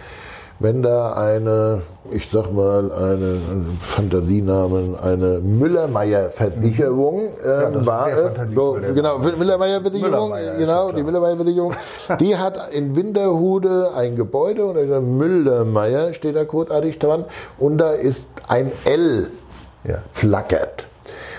[0.59, 3.37] wenn da eine, ich sag mal, eine,
[3.81, 7.81] Fantasienamen, eine Müller-Meyer-Versicherung mhm.
[7.81, 8.53] äh, war es.
[8.53, 11.73] So, genau, Müller-Meyer-Versicherung, Müller genau, die Müller-Meyer-Versicherung.
[12.19, 17.25] die hat in Winterhude ein Gebäude und da Müller-Meyer steht da großartig dran
[17.59, 19.29] und da ist ein L
[19.83, 19.97] ja.
[20.11, 20.87] flackert.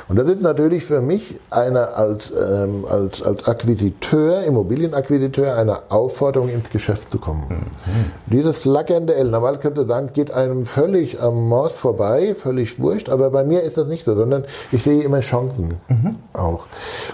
[0.09, 6.49] Und das ist natürlich für mich eine als, ähm, als, als Akquisiteur, Immobilienakquisiteur, eine Aufforderung
[6.49, 7.47] ins Geschäft zu kommen.
[7.49, 8.13] Mhm.
[8.27, 13.31] Dieses flackernde L, normal könnte sagen, geht einem völlig am Morse vorbei, völlig wurscht, aber
[13.31, 16.17] bei mir ist das nicht so, sondern ich sehe immer Chancen mhm.
[16.33, 16.67] auch.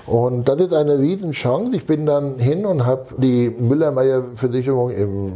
[0.07, 1.74] Und das ist eine Riesenchance.
[1.74, 5.33] Ich bin dann hin und habe die Müller-Meyer-Versicherung im,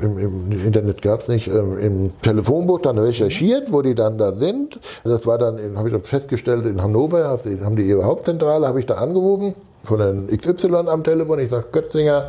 [0.00, 4.32] im, im, Internet gab es nicht, ähm, im Telefonbuch dann recherchiert, wo die dann da
[4.32, 4.78] sind.
[5.02, 8.78] Das war dann, habe ich dann festgestellt, in Hannover Hannover, haben die ihre Hauptzentrale, habe
[8.78, 11.38] ich da angerufen von den XY am Telefon.
[11.38, 12.28] Ich sage, Götzinger,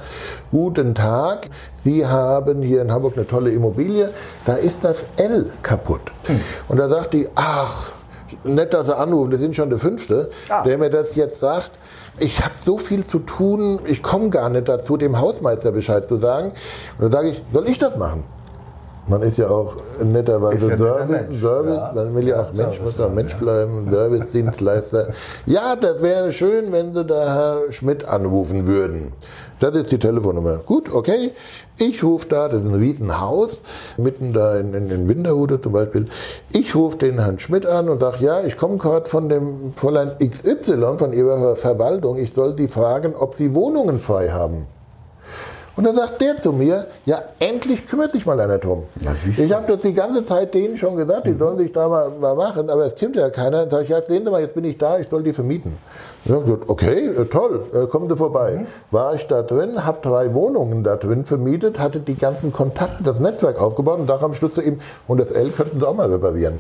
[0.49, 1.49] guten Tag.
[1.83, 4.11] Sie haben hier in Hamburg eine tolle Immobilie.
[4.45, 6.01] Da ist das L kaputt.
[6.27, 6.39] Hm.
[6.69, 7.91] Und da sagt die, ach,
[8.45, 10.63] nett, dass Sie anrufen, das sind schon der Fünfte, ah.
[10.63, 11.71] der mir das jetzt sagt.
[12.17, 16.17] Ich habe so viel zu tun, ich komme gar nicht dazu, dem Hausmeister Bescheid zu
[16.17, 16.53] sagen.
[16.97, 18.23] Und dann sage ich, soll ich das machen?
[19.11, 21.91] Man ist ja auch netterweise ja Service, Service ja.
[21.93, 25.09] man will ja auch Mensch, muss auch Mensch bleiben, Service-Dienstleister.
[25.45, 29.11] ja, das wäre schön, wenn Sie da Herr Schmidt anrufen würden.
[29.59, 30.61] Das ist die Telefonnummer.
[30.65, 31.33] Gut, okay.
[31.77, 33.59] Ich rufe da, das ist ein Riesenhaus,
[33.97, 36.05] mitten da in, in, in Winterhude zum Beispiel.
[36.53, 40.13] Ich rufe den Herrn Schmidt an und sage, ja, ich komme gerade von dem Fräulein
[40.19, 42.17] XY, von Ihrer Verwaltung.
[42.17, 44.67] Ich soll Sie fragen, ob Sie Wohnungen frei haben.
[45.75, 48.83] Und dann sagt der zu mir, ja, endlich kümmert sich mal einer drum.
[49.01, 52.09] Ja, ich habe das die ganze Zeit denen schon gesagt, die sollen sich da mal,
[52.09, 53.61] mal machen, aber es kommt ja keiner.
[53.61, 55.77] Dann sage ich, ja, sehen Sie mal, jetzt bin ich da, ich soll die vermieten.
[56.25, 58.65] Ja, gesagt, okay, äh, toll, äh, kommen Sie vorbei.
[58.91, 63.19] War ich da drin, habe drei Wohnungen da drin vermietet, hatte die ganzen Kontakte, das
[63.19, 66.11] Netzwerk aufgebaut und dachte am Schluss zu ihm, und das L könnten Sie auch mal
[66.11, 66.59] reparieren.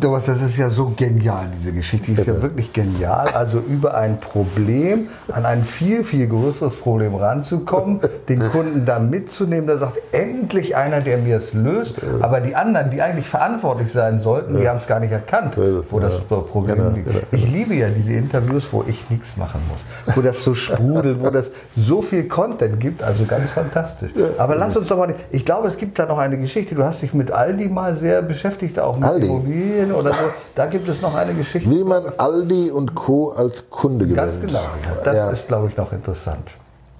[0.00, 2.06] Thomas, das ist ja so genial, diese Geschichte.
[2.06, 3.28] Die ist ja wirklich genial.
[3.28, 9.66] Also über ein Problem an ein viel, viel größeres Problem ranzukommen, den Kunden dann mitzunehmen,
[9.66, 11.96] der sagt, endlich einer, der mir es löst.
[12.20, 16.00] Aber die anderen, die eigentlich verantwortlich sein sollten, die haben es gar nicht erkannt, wo
[16.00, 16.16] das.
[16.26, 17.06] Problem liegt.
[17.06, 17.20] genau.
[17.30, 20.16] Ich liebe ja diese Interviews, wo ich nichts machen muss.
[20.16, 23.02] Wo das so sprudelt, wo das so viel Content gibt.
[23.02, 24.10] Also ganz fantastisch.
[24.38, 26.74] Aber lass uns doch mal, ich glaube, es gibt da noch eine Geschichte.
[26.74, 29.26] Du hast dich mit Aldi mal sehr beschäftigt, auch mit Aldi?
[29.26, 30.16] Immobilien oder so.
[30.54, 31.70] Da gibt es noch eine Geschichte.
[31.70, 33.30] Wie man Aldi und Co.
[33.30, 34.16] als Kunde gewinnt.
[34.16, 34.60] Ganz genau.
[35.04, 35.30] Das Ja.
[35.30, 36.48] ist, glaube ich, noch interessant.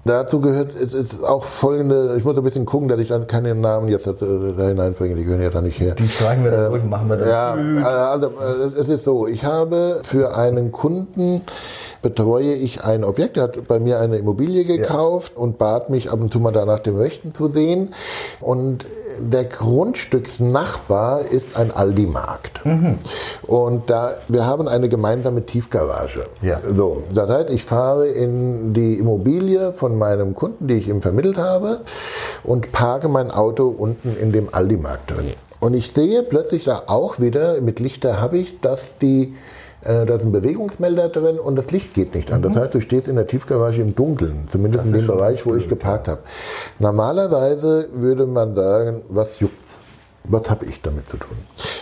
[0.05, 3.53] Dazu gehört es ist auch folgende, ich muss ein bisschen gucken, dass ich dann keine
[3.55, 4.13] Namen jetzt äh,
[4.57, 5.95] da hineinbringe, die gehören ja da nicht her.
[5.95, 7.27] Die streichen wir dann durch und machen wir dann.
[7.29, 11.41] Ja, äh, also, äh, es ist so, ich habe für einen Kunden
[12.01, 16.19] betreue ich ein Objekt, der hat bei mir eine Immobilie gekauft und bat mich ab
[16.19, 17.93] und zu mal da nach dem Rechten zu sehen.
[18.39, 18.85] Und
[19.19, 22.65] der Grundstücksnachbar ist ein Aldi-Markt.
[22.65, 22.97] Mhm.
[23.45, 26.27] Und da, wir haben eine gemeinsame Tiefgarage.
[26.41, 26.57] Ja.
[26.75, 31.37] So, das heißt, ich fahre in die Immobilie von meinem Kunden, die ich ihm vermittelt
[31.37, 31.81] habe,
[32.43, 35.33] und parke mein Auto unten in dem Aldi-Markt drin.
[35.59, 39.33] Und ich sehe plötzlich da auch wieder, mit Lichter habe ich, dass die
[39.81, 42.41] äh, da ist ein Bewegungsmelder drin und das Licht geht nicht an.
[42.41, 45.67] Das heißt, du stehst in der Tiefgarage im Dunkeln, zumindest in dem Bereich, wo ich
[45.67, 46.21] geparkt habe.
[46.79, 49.79] Normalerweise würde man sagen, was juckt's?
[50.29, 51.37] Was habe ich damit zu tun?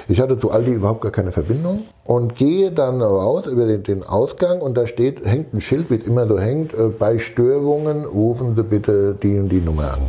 [0.08, 4.04] Ich hatte zu Aldi überhaupt gar keine Verbindung und gehe dann raus über den, den
[4.04, 8.06] Ausgang und da steht, hängt ein Schild, wie es immer so hängt, äh, bei Störungen
[8.06, 10.02] rufen Sie bitte die und die Nummer an.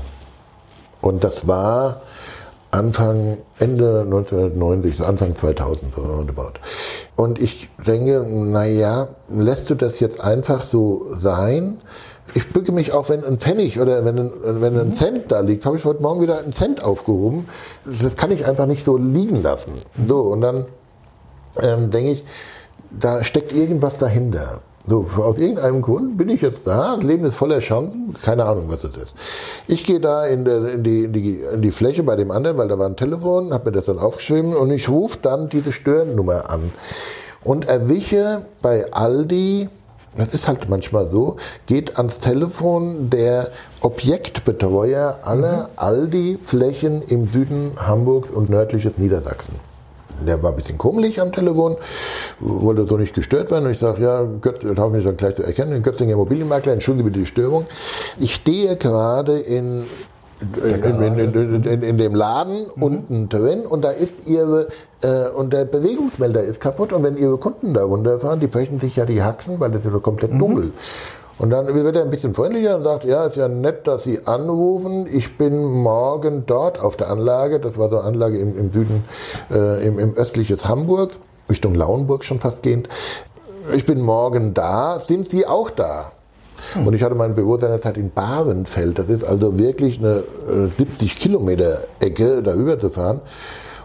[1.01, 2.03] Und das war
[2.71, 6.55] Anfang, Ende 1990, so Anfang 2000 so roundabout.
[7.15, 11.79] Und ich denke, naja, lässt du das jetzt einfach so sein?
[12.35, 15.65] Ich bücke mich auch, wenn ein Pfennig oder wenn ein, wenn ein Cent da liegt,
[15.65, 17.49] habe ich heute Morgen wieder einen Cent aufgehoben.
[17.85, 19.73] Das kann ich einfach nicht so liegen lassen.
[20.09, 20.67] So, und dann
[21.63, 22.25] ähm, denke ich,
[22.91, 24.61] da steckt irgendwas dahinter.
[24.89, 28.67] So, aus irgendeinem Grund bin ich jetzt da, das Leben ist voller Chancen, keine Ahnung,
[28.69, 29.15] was es ist.
[29.67, 32.57] Ich gehe da in, der, in, die, in, die, in die Fläche bei dem anderen,
[32.57, 35.73] weil da war ein Telefon, habe mir das dann aufgeschrieben und ich rufe dann diese
[35.73, 36.71] Störnummer an
[37.43, 39.69] und erwische bei Aldi,
[40.17, 48.31] das ist halt manchmal so, geht ans Telefon der Objektbetreuer aller Aldi-Flächen im Süden Hamburgs
[48.31, 49.55] und nördliches Niedersachsen.
[50.25, 51.77] Der war ein bisschen krummelig am Telefon,
[52.41, 53.67] wollte so nicht gestört werden.
[53.67, 56.73] Und ich sage, ja, Götz, das habe ich mich dann gleich zu erkennen, Götzinger Immobilienmakler,
[56.73, 57.67] entschuldige bitte die Störung.
[58.19, 59.85] Ich stehe gerade in,
[60.63, 64.69] in, in, in, in, dem Laden unten drin und da ist ihre,
[65.03, 68.97] äh, und der Bewegungsmelder ist kaputt und wenn ihre Kunden da runterfahren, die brechen sich
[68.97, 70.73] ja die Haxen, weil das ist ja komplett dunkel.
[71.39, 74.27] Und dann wird er ein bisschen freundlicher und sagt, ja, ist ja nett, dass Sie
[74.27, 75.07] anrufen.
[75.11, 77.61] Ich bin morgen dort auf der Anlage.
[77.61, 79.05] Das war so eine Anlage im, im Süden,
[79.51, 81.13] äh, im, im östliches Hamburg,
[81.51, 82.89] Richtung Lauenburg schon fast gehend.
[83.75, 85.01] Ich bin morgen da.
[85.01, 86.13] Sind Sie auch da?
[86.75, 88.99] Und ich hatte mein Büro seinerzeit in Barenfeld.
[88.99, 93.21] Das ist also wirklich eine äh, 70 Kilometer Ecke, da rüber zu fahren.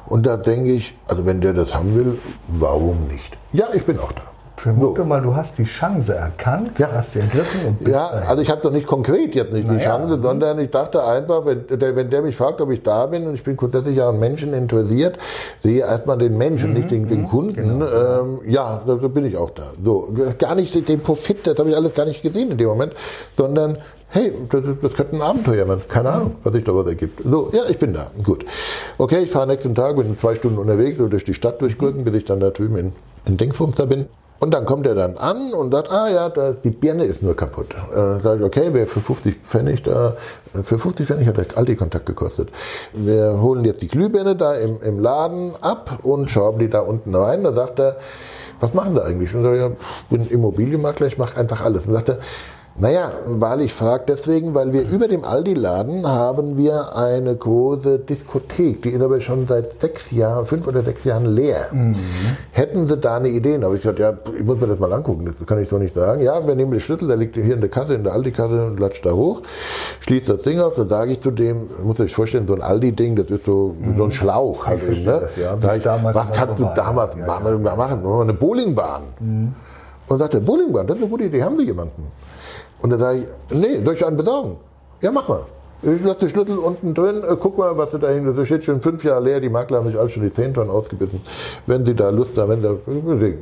[0.07, 3.37] Und da denke ich, also wenn der das haben will, warum nicht?
[3.51, 4.30] Ja, ich bin auch da.
[4.61, 6.91] Vermute mal, du hast die Chance erkannt, Ja.
[6.91, 9.97] hast sie ergriffen und Ja, also ich habe doch nicht konkret jetzt nicht die Naja.
[9.97, 13.25] Chance, sondern ich dachte einfach, wenn der, wenn der mich fragt, ob ich da bin
[13.25, 15.17] und ich bin grundsätzlich ja an Menschen interessiert,
[15.57, 17.81] sehe erstmal den Menschen, nicht den, den Kunden.
[17.81, 19.71] Ähm, ja, da, da bin ich auch da.
[19.83, 22.93] So, gar nicht den Profit, das habe ich alles gar nicht gesehen in dem Moment,
[23.35, 25.81] sondern hey, das, das könnte ein Abenteuer werden.
[25.87, 27.23] Keine Ahnung, was sich daraus ergibt.
[27.23, 28.11] So, ja, ich bin da.
[28.23, 28.45] Gut.
[28.99, 32.13] Okay, ich fahre nächsten Tag, bin zwei Stunden unterwegs, so durch die Stadt durchgurken, bis
[32.13, 32.91] ich dann da drüben in,
[33.25, 34.05] in Dingsbums da bin.
[34.41, 37.35] Und dann kommt er dann an und sagt, ah ja, da, die Birne ist nur
[37.35, 37.75] kaputt.
[37.93, 40.15] Äh, sag ich, okay, wer für 50 Pfennig da,
[40.55, 42.49] äh, für 50 Pfennig hat der Aldi-Kontakt gekostet.
[42.91, 47.13] Wir holen jetzt die Glühbirne da im, im Laden ab und schrauben die da unten
[47.13, 47.43] rein.
[47.43, 47.97] Da sagt er,
[48.59, 49.35] was machen Sie eigentlich?
[49.35, 51.85] Und sag ich, ich bin Immobilienmakler, ich mache einfach alles.
[51.85, 52.17] Und sagt er,
[52.81, 58.81] naja, weil ich frage deswegen, weil wir über dem Aldi-Laden haben wir eine große Diskothek,
[58.81, 61.67] die ist aber schon seit sechs Jahren, fünf oder sechs Jahren leer.
[62.51, 63.59] Hätten Sie da eine Idee?
[63.59, 65.77] Da habe ich gesagt, ja, ich muss mir das mal angucken, das kann ich so
[65.77, 66.23] nicht sagen.
[66.23, 68.79] Ja, wir nehmen den Schlüssel, der liegt hier in der Kasse, in der Aldi-Kasse und
[68.79, 69.43] latscht da hoch,
[69.99, 73.15] schließt das Ding auf, dann sage ich zu dem, muss ich vorstellen, so ein Aldi-Ding,
[73.15, 74.65] das ist so, so ein Schlauch.
[74.65, 75.29] Halt, verstehe ne?
[75.37, 77.61] das, ja, ich, was kannst du damals Ja, machen?
[77.61, 77.77] machen?
[77.77, 79.03] Machen wir eine Bowlingbahn.
[80.07, 82.07] Und sagt er, Bowlingbahn, das ist eine gute Idee, haben Sie jemanden?
[82.81, 84.57] Und dann sage ich, nee, soll ich einen besorgen?
[85.01, 85.45] Ja, mach mal.
[85.83, 88.81] Ich lasse den Schlüssel unten drin, äh, guck mal, was da dahinter Das steht schon
[88.81, 91.21] fünf Jahre leer, die Makler haben mich alle schon die 10 Tonnen ausgebissen.
[91.65, 92.75] Wenn die da Lust haben, wenn da,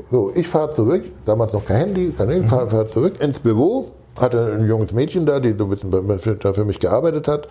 [0.09, 3.87] so, ich fahre zurück, damals noch kein Handy, kein Handy, fahre fahr zurück ins Büro,
[4.15, 7.49] hatte ein junges Mädchen da, die so ein bisschen da für mich gearbeitet hat.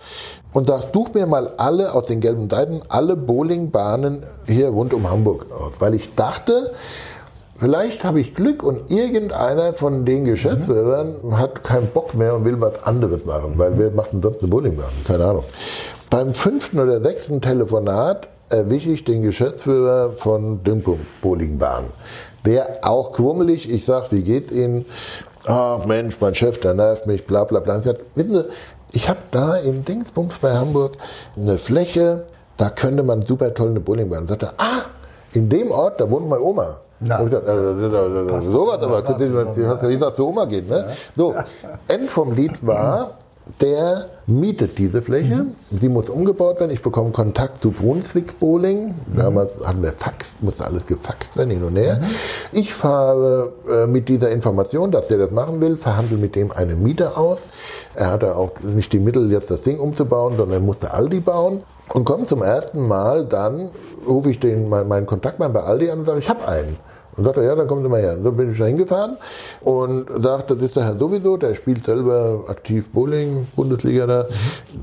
[0.53, 5.09] Und sagt, such mir mal alle aus den gelben Seiten, alle Bowlingbahnen hier rund um
[5.09, 5.73] Hamburg aus.
[5.79, 6.71] Weil ich dachte,
[7.59, 11.37] vielleicht habe ich Glück und irgendeiner von den Geschäftsführern mhm.
[11.37, 13.53] hat keinen Bock mehr und will was anderes machen.
[13.57, 14.89] Weil wer macht denn sonst eine Bowlingbahn?
[15.05, 15.43] Keine Ahnung.
[16.09, 21.85] Beim fünften oder sechsten Telefonat erwische ich den Geschäftsführer von Dümpung Bowlingbahn.
[22.45, 24.85] Der auch krummelig, ich sag, wie geht's Ihnen?
[25.45, 27.81] ach Mensch, mein Chef, der nervt mich, bla bla bla.
[27.81, 28.45] Sagt, wissen Sie,
[28.91, 30.97] ich habe da in Dingsbums bei Hamburg
[31.35, 32.25] eine Fläche,
[32.57, 34.27] da könnte man super toll eine Bowlingbahn.
[34.27, 34.85] Sagt er, ah,
[35.33, 36.79] in dem Ort, da wohnt meine Oma.
[37.01, 40.69] Na, ich gesagt, äh, äh, sowas, aber du hast ja gesagt, zur Oma geht.
[40.69, 40.85] Ne?
[41.15, 41.33] So,
[41.87, 43.11] End vom Lied war,
[43.61, 45.35] der mietet diese Fläche.
[45.35, 45.55] Mhm.
[45.79, 46.71] Sie muss umgebaut werden.
[46.71, 48.87] Ich bekomme Kontakt zu Brunswick Bowling.
[48.87, 49.17] Mhm.
[49.17, 51.99] Damals hatten wir Fax, musste alles gefaxt werden hin und her.
[51.99, 52.05] Mhm.
[52.51, 56.75] Ich fahre äh, mit dieser Information, dass der das machen will, verhandle mit dem eine
[56.75, 57.49] Miete aus.
[57.95, 61.63] Er hatte auch nicht die Mittel, jetzt das Ding umzubauen, sondern musste Aldi bauen.
[61.91, 63.69] Und komme zum ersten Mal, dann
[64.07, 66.77] rufe ich den, meinen Kontaktmann bei Aldi an und sage, ich habe einen.
[67.17, 68.17] Und sagte, ja, dann kommen Sie mal her.
[68.23, 69.17] So bin ich da hingefahren
[69.61, 74.27] und sagt, das ist der Herr sowieso, der spielt selber aktiv Bowling, Bundesliga da.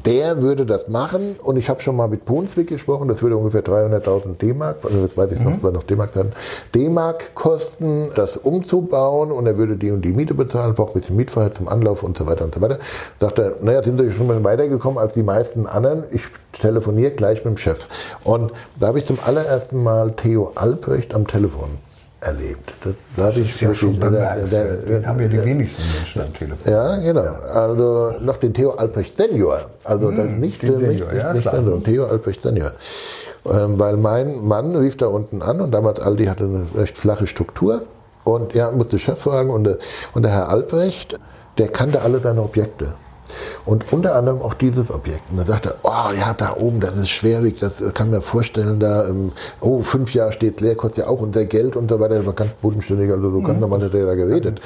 [0.05, 3.65] Der würde das machen und ich habe schon mal mit Brunswick gesprochen, das würde ungefähr
[3.65, 5.73] 300.000 D-Mark, also jetzt weiß ich noch, mhm.
[5.73, 6.33] noch D-Mark dann,
[6.75, 11.17] D-Mark kosten, das umzubauen und er würde die und die Miete bezahlen, braucht ein bisschen
[11.17, 12.79] Mietfreiheit zum Anlauf und so weiter und so weiter.
[13.21, 16.05] Sagt er, naja, sind Sie schon mal weitergekommen als die meisten anderen.
[16.11, 16.23] Ich
[16.53, 17.87] telefoniere gleich mit dem Chef.
[18.25, 21.86] Und da habe ich zum allerersten Mal Theo Albrecht am Telefon
[22.27, 22.75] erlebt.
[22.83, 24.53] Das, das ich ja schon bemerkt.
[24.53, 26.73] Der, der, den haben ja die wenigsten Menschen am Telefon.
[26.73, 27.27] Ja, genau.
[27.53, 29.71] Also noch den Theo Albrecht Senior.
[29.85, 32.73] Also hm, nicht, den Senior, nicht, ja, nicht, nicht Theo Albrecht Senior.
[33.45, 37.27] Ähm, weil mein Mann rief da unten an und damals Aldi hatte eine recht flache
[37.27, 37.83] Struktur
[38.25, 39.79] und er musste Chef fragen und der,
[40.15, 41.19] und der Herr Albrecht,
[41.59, 42.95] der kannte alle seine Objekte.
[43.65, 45.31] Und unter anderem auch dieses Objekt.
[45.31, 48.81] Und dann sagt er, oh ja, da oben, das ist schwerwiegend, das kann man vorstellen,
[48.81, 52.17] da, ähm, oh, fünf Jahre steht leer, kostet ja auch unser Geld und so weiter.
[52.17, 53.61] Das war ganz bodenständig, also so ganz mhm.
[53.61, 54.61] normal hat er da geredet.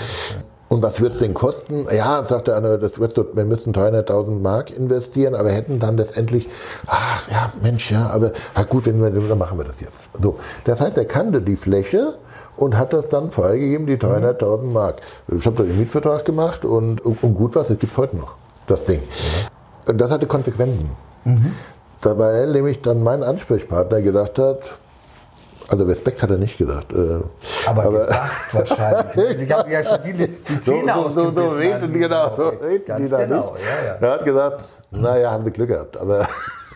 [0.71, 1.89] Und was wird es denn kosten?
[1.93, 6.49] Ja, sagt der andere, das wird, wir müssen 300.000 Mark investieren, aber hätten dann letztendlich,
[6.87, 9.97] ach ja, Mensch, ja, aber ja, gut, wenn wir, dann machen wir das jetzt.
[10.23, 12.15] So, das heißt, er kannte die Fläche
[12.57, 15.01] und hat das dann freigegeben, die 300.000 Mark.
[15.37, 18.37] Ich habe da den Mietvertrag gemacht und, und gut was, das gibt es heute noch
[18.71, 19.03] das Ding.
[19.87, 20.97] Und das hatte Konsequenzen.
[21.25, 21.55] Mhm.
[22.03, 24.79] Weil nämlich dann mein Ansprechpartner gesagt hat,
[25.71, 26.93] also Respekt hat er nicht gesagt.
[26.93, 27.21] Äh,
[27.67, 28.09] aber, aber
[28.53, 29.39] wahrscheinlich.
[29.43, 32.97] ich habe ja schon viele die Zähne so, so, so, so reden, genau, so reden
[32.97, 33.65] die da genau, nicht.
[33.65, 33.99] Ja, ja.
[34.01, 35.97] Er hat gesagt, naja, haben sie Glück gehabt.
[35.97, 36.27] Aber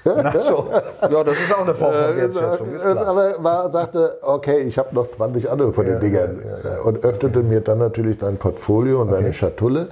[0.04, 0.68] So.
[1.10, 2.98] Ja, das ist auch eine Form von äh, Wertschätzung.
[2.98, 6.42] Aber man dachte, okay, ich habe noch 20 andere von den Dingern.
[6.44, 9.16] Ja, ja, und öffnete mir dann natürlich sein Portfolio und okay.
[9.16, 9.88] seine Schatulle.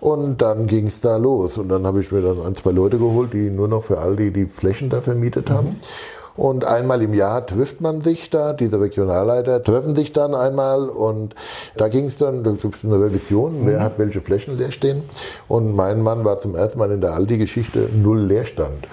[0.00, 1.58] Und dann ging es da los.
[1.58, 4.16] Und dann habe ich mir dann ein, zwei Leute geholt, die nur noch für all
[4.16, 5.70] die, Flächen da vermietet haben.
[5.70, 5.76] Mhm.
[6.36, 11.34] Und einmal im Jahr trifft man sich da, diese Regionalleiter treffen sich dann einmal und
[11.76, 13.82] da ging es dann, da gibt es eine Revision, wer mhm.
[13.82, 15.02] hat welche Flächen leer stehen.
[15.48, 18.86] Und mein Mann war zum ersten Mal in der Aldi-Geschichte null Leerstand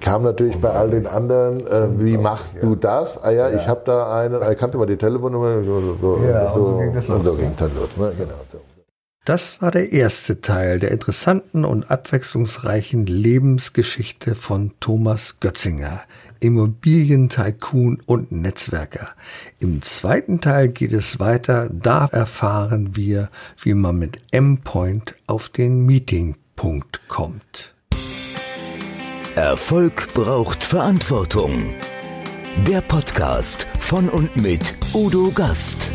[0.00, 3.22] kam natürlich bei all den anderen, äh, wie machst du das?
[3.22, 3.56] Ah ja, ja.
[3.56, 6.78] ich habe da einen, ich kannte mal die Telefonnummer, so, so, ja, so, und so
[6.78, 7.18] ging das los.
[7.18, 7.88] Und so ging dann los.
[7.96, 8.12] Ne?
[8.18, 8.60] Genau, so.
[9.26, 16.02] Das war der erste Teil der interessanten und abwechslungsreichen Lebensgeschichte von Thomas Götzinger,
[16.38, 19.08] Immobilientycoon und Netzwerker.
[19.58, 23.28] Im zweiten Teil geht es weiter, da erfahren wir,
[23.60, 27.75] wie man mit M-Point auf den Meetingpunkt kommt.
[29.36, 31.74] Erfolg braucht Verantwortung.
[32.66, 35.90] Der Podcast von und mit Udo Gast.